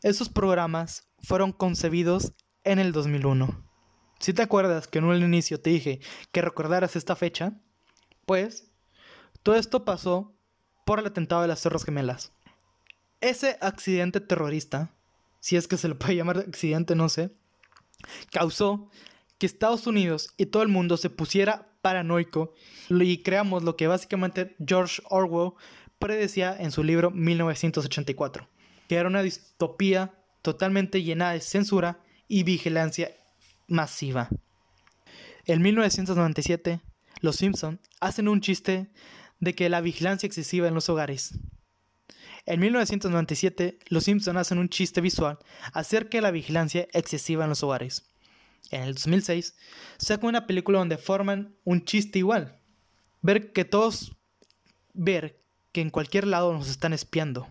[0.04, 2.34] Esos programas fueron concebidos
[2.64, 3.64] en el 2001.
[4.20, 6.00] Si te acuerdas que en un inicio te dije
[6.32, 7.54] que recordaras esta fecha,
[8.26, 8.72] pues
[9.44, 10.34] todo esto pasó
[10.88, 12.34] por el atentado de las Torres Gemelas.
[13.20, 14.92] Ese accidente terrorista,
[15.40, 17.36] si es que se le puede llamar accidente, no sé,
[18.32, 18.90] causó
[19.38, 22.56] que Estados Unidos y todo el mundo se pusiera paranoico
[22.90, 25.54] y creamos lo que básicamente George Orwell
[26.00, 28.48] predecía en su libro 1984,
[28.92, 33.16] que era una distopía totalmente llena de censura y vigilancia
[33.70, 34.28] masiva.
[35.46, 36.82] En 1997,
[37.22, 38.90] los Simpson hacen un chiste
[39.40, 41.36] de que la vigilancia excesiva en los hogares
[42.46, 45.40] en 1997, Los Simpson hacen un chiste visual
[45.72, 48.04] acerca de la vigilancia excesiva en los hogares.
[48.72, 49.56] En el 2006,
[50.00, 52.60] sacan una película donde forman un chiste igual.
[53.22, 54.18] Ver que todos...
[54.94, 55.40] Ver
[55.72, 57.48] que en cualquier lado nos están espiando.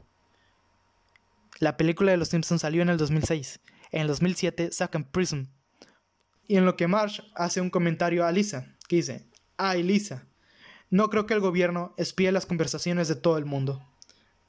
[1.61, 3.61] La película de Los Simpsons salió en el 2006.
[3.93, 5.45] En el 2007 sacan Prism.
[6.49, 10.27] Y en lo que Marsh hace un comentario a Lisa, que dice, ay Lisa,
[10.89, 13.87] no creo que el gobierno espíe las conversaciones de todo el mundo.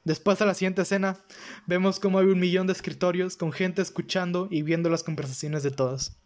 [0.04, 1.18] Después de la siguiente escena,
[1.66, 5.70] vemos cómo hay un millón de escritorios con gente escuchando y viendo las conversaciones de
[5.70, 6.16] todos.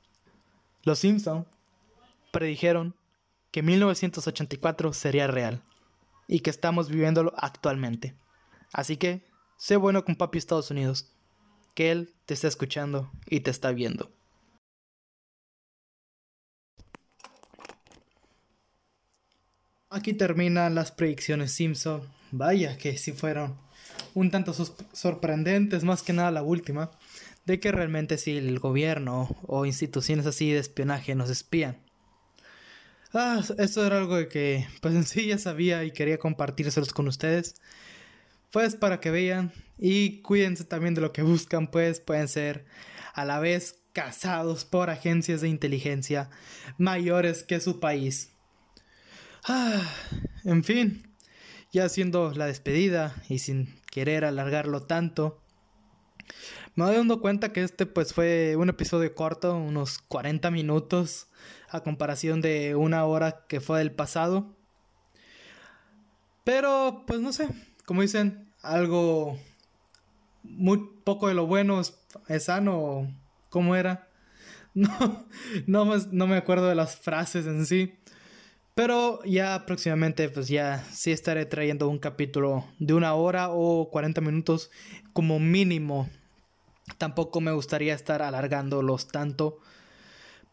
[0.84, 1.48] Los Simpson
[2.30, 2.94] predijeron
[3.50, 5.64] que 1984 sería real
[6.28, 8.14] y que estamos viviéndolo actualmente.
[8.72, 9.26] Así que,
[9.56, 11.12] sé bueno con papi Estados Unidos,
[11.74, 14.10] que él te está escuchando y te está viendo.
[19.90, 22.02] Aquí terminan las predicciones Simpson.
[22.32, 23.56] Vaya que si fueron
[24.14, 24.52] un tanto
[24.92, 26.90] sorprendentes, más que nada la última,
[27.46, 31.78] de que realmente si el gobierno o instituciones así de espionaje nos espían.
[33.14, 37.54] Ah, esto era algo que pues en sí ya sabía y quería compartírselos con ustedes.
[38.56, 42.64] Pues para que vean y cuídense también de lo que buscan, pues pueden ser
[43.12, 46.30] a la vez cazados por agencias de inteligencia
[46.78, 48.32] mayores que su país.
[49.46, 49.82] Ah,
[50.44, 51.14] en fin,
[51.70, 55.42] ya haciendo la despedida y sin querer alargarlo tanto.
[56.76, 61.28] Me doy dando cuenta que este pues fue un episodio corto, unos 40 minutos,
[61.68, 64.56] a comparación de una hora que fue del pasado.
[66.42, 67.48] Pero pues no sé,
[67.84, 69.38] como dicen, algo
[70.42, 71.94] muy poco de lo bueno es,
[72.42, 73.12] sano,
[73.50, 74.08] ¿cómo era?
[74.76, 75.26] No,
[75.66, 77.94] no, no me acuerdo de las frases en sí.
[78.74, 84.20] Pero ya próximamente, pues ya sí estaré trayendo un capítulo de una hora o 40
[84.20, 84.70] minutos
[85.14, 86.10] como mínimo.
[86.98, 89.60] Tampoco me gustaría estar alargándolos tanto.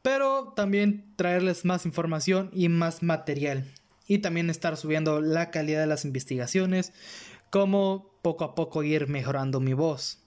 [0.03, 3.65] Pero también traerles más información y más material.
[4.07, 6.93] Y también estar subiendo la calidad de las investigaciones.
[7.53, 10.17] Como poco a poco ir mejorando mi voz.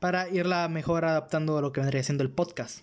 [0.00, 2.80] Para irla mejor adaptando a lo que vendría siendo el podcast.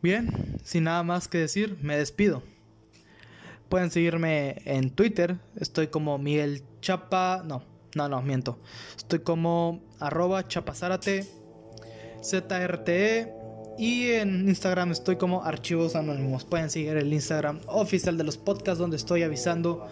[0.00, 0.30] Bien,
[0.64, 2.42] sin nada más que decir, me despido.
[3.68, 7.62] Pueden seguirme en Twitter, estoy como Miguel Chapa, no,
[7.94, 8.58] no, no, miento.
[8.96, 11.28] Estoy como arroba chapazárate,
[12.22, 13.30] ZRTE
[13.76, 16.46] y en Instagram estoy como Archivos Anónimos.
[16.46, 19.86] Pueden seguir el Instagram oficial de los podcasts donde estoy avisando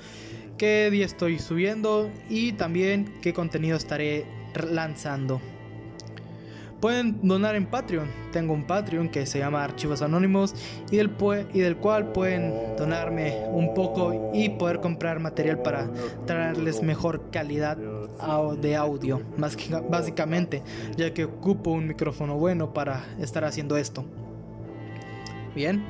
[0.59, 4.26] qué día estoy subiendo y también qué contenido estaré
[4.70, 5.40] lanzando.
[6.80, 8.09] pueden donar en Patreon.
[8.32, 10.55] Tengo un Patreon que se llama Archivos Anónimos
[10.90, 15.88] y del, cual pueden donarme un poco y poder comprar material para
[16.26, 19.22] traerles mejor calidad de audio,
[19.88, 20.62] básicamente,
[20.96, 24.05] ya que ocupo un micrófono bueno para estar haciendo esto.
[25.55, 25.84] Bien,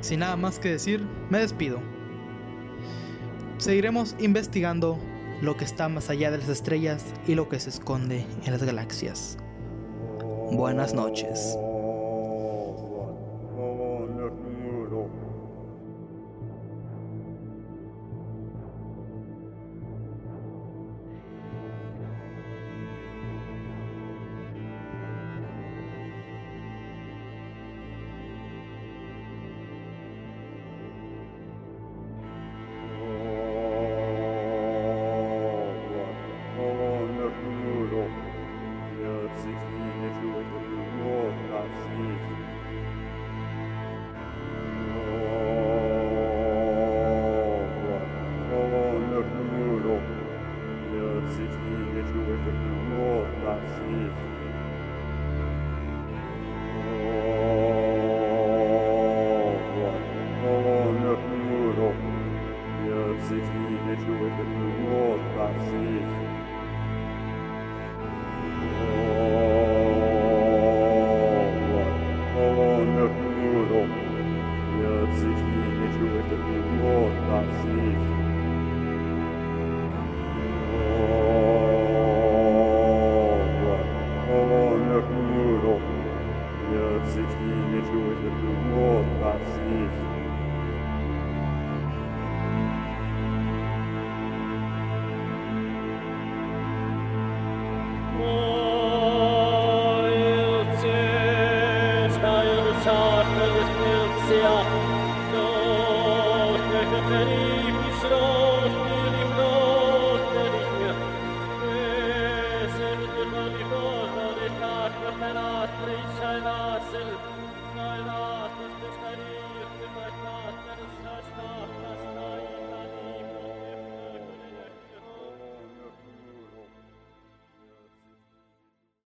[0.00, 1.91] sin nada más que decir, me despido.
[3.62, 4.98] Seguiremos investigando
[5.40, 8.64] lo que está más allá de las estrellas y lo que se esconde en las
[8.64, 9.38] galaxias.
[10.50, 11.56] Buenas noches.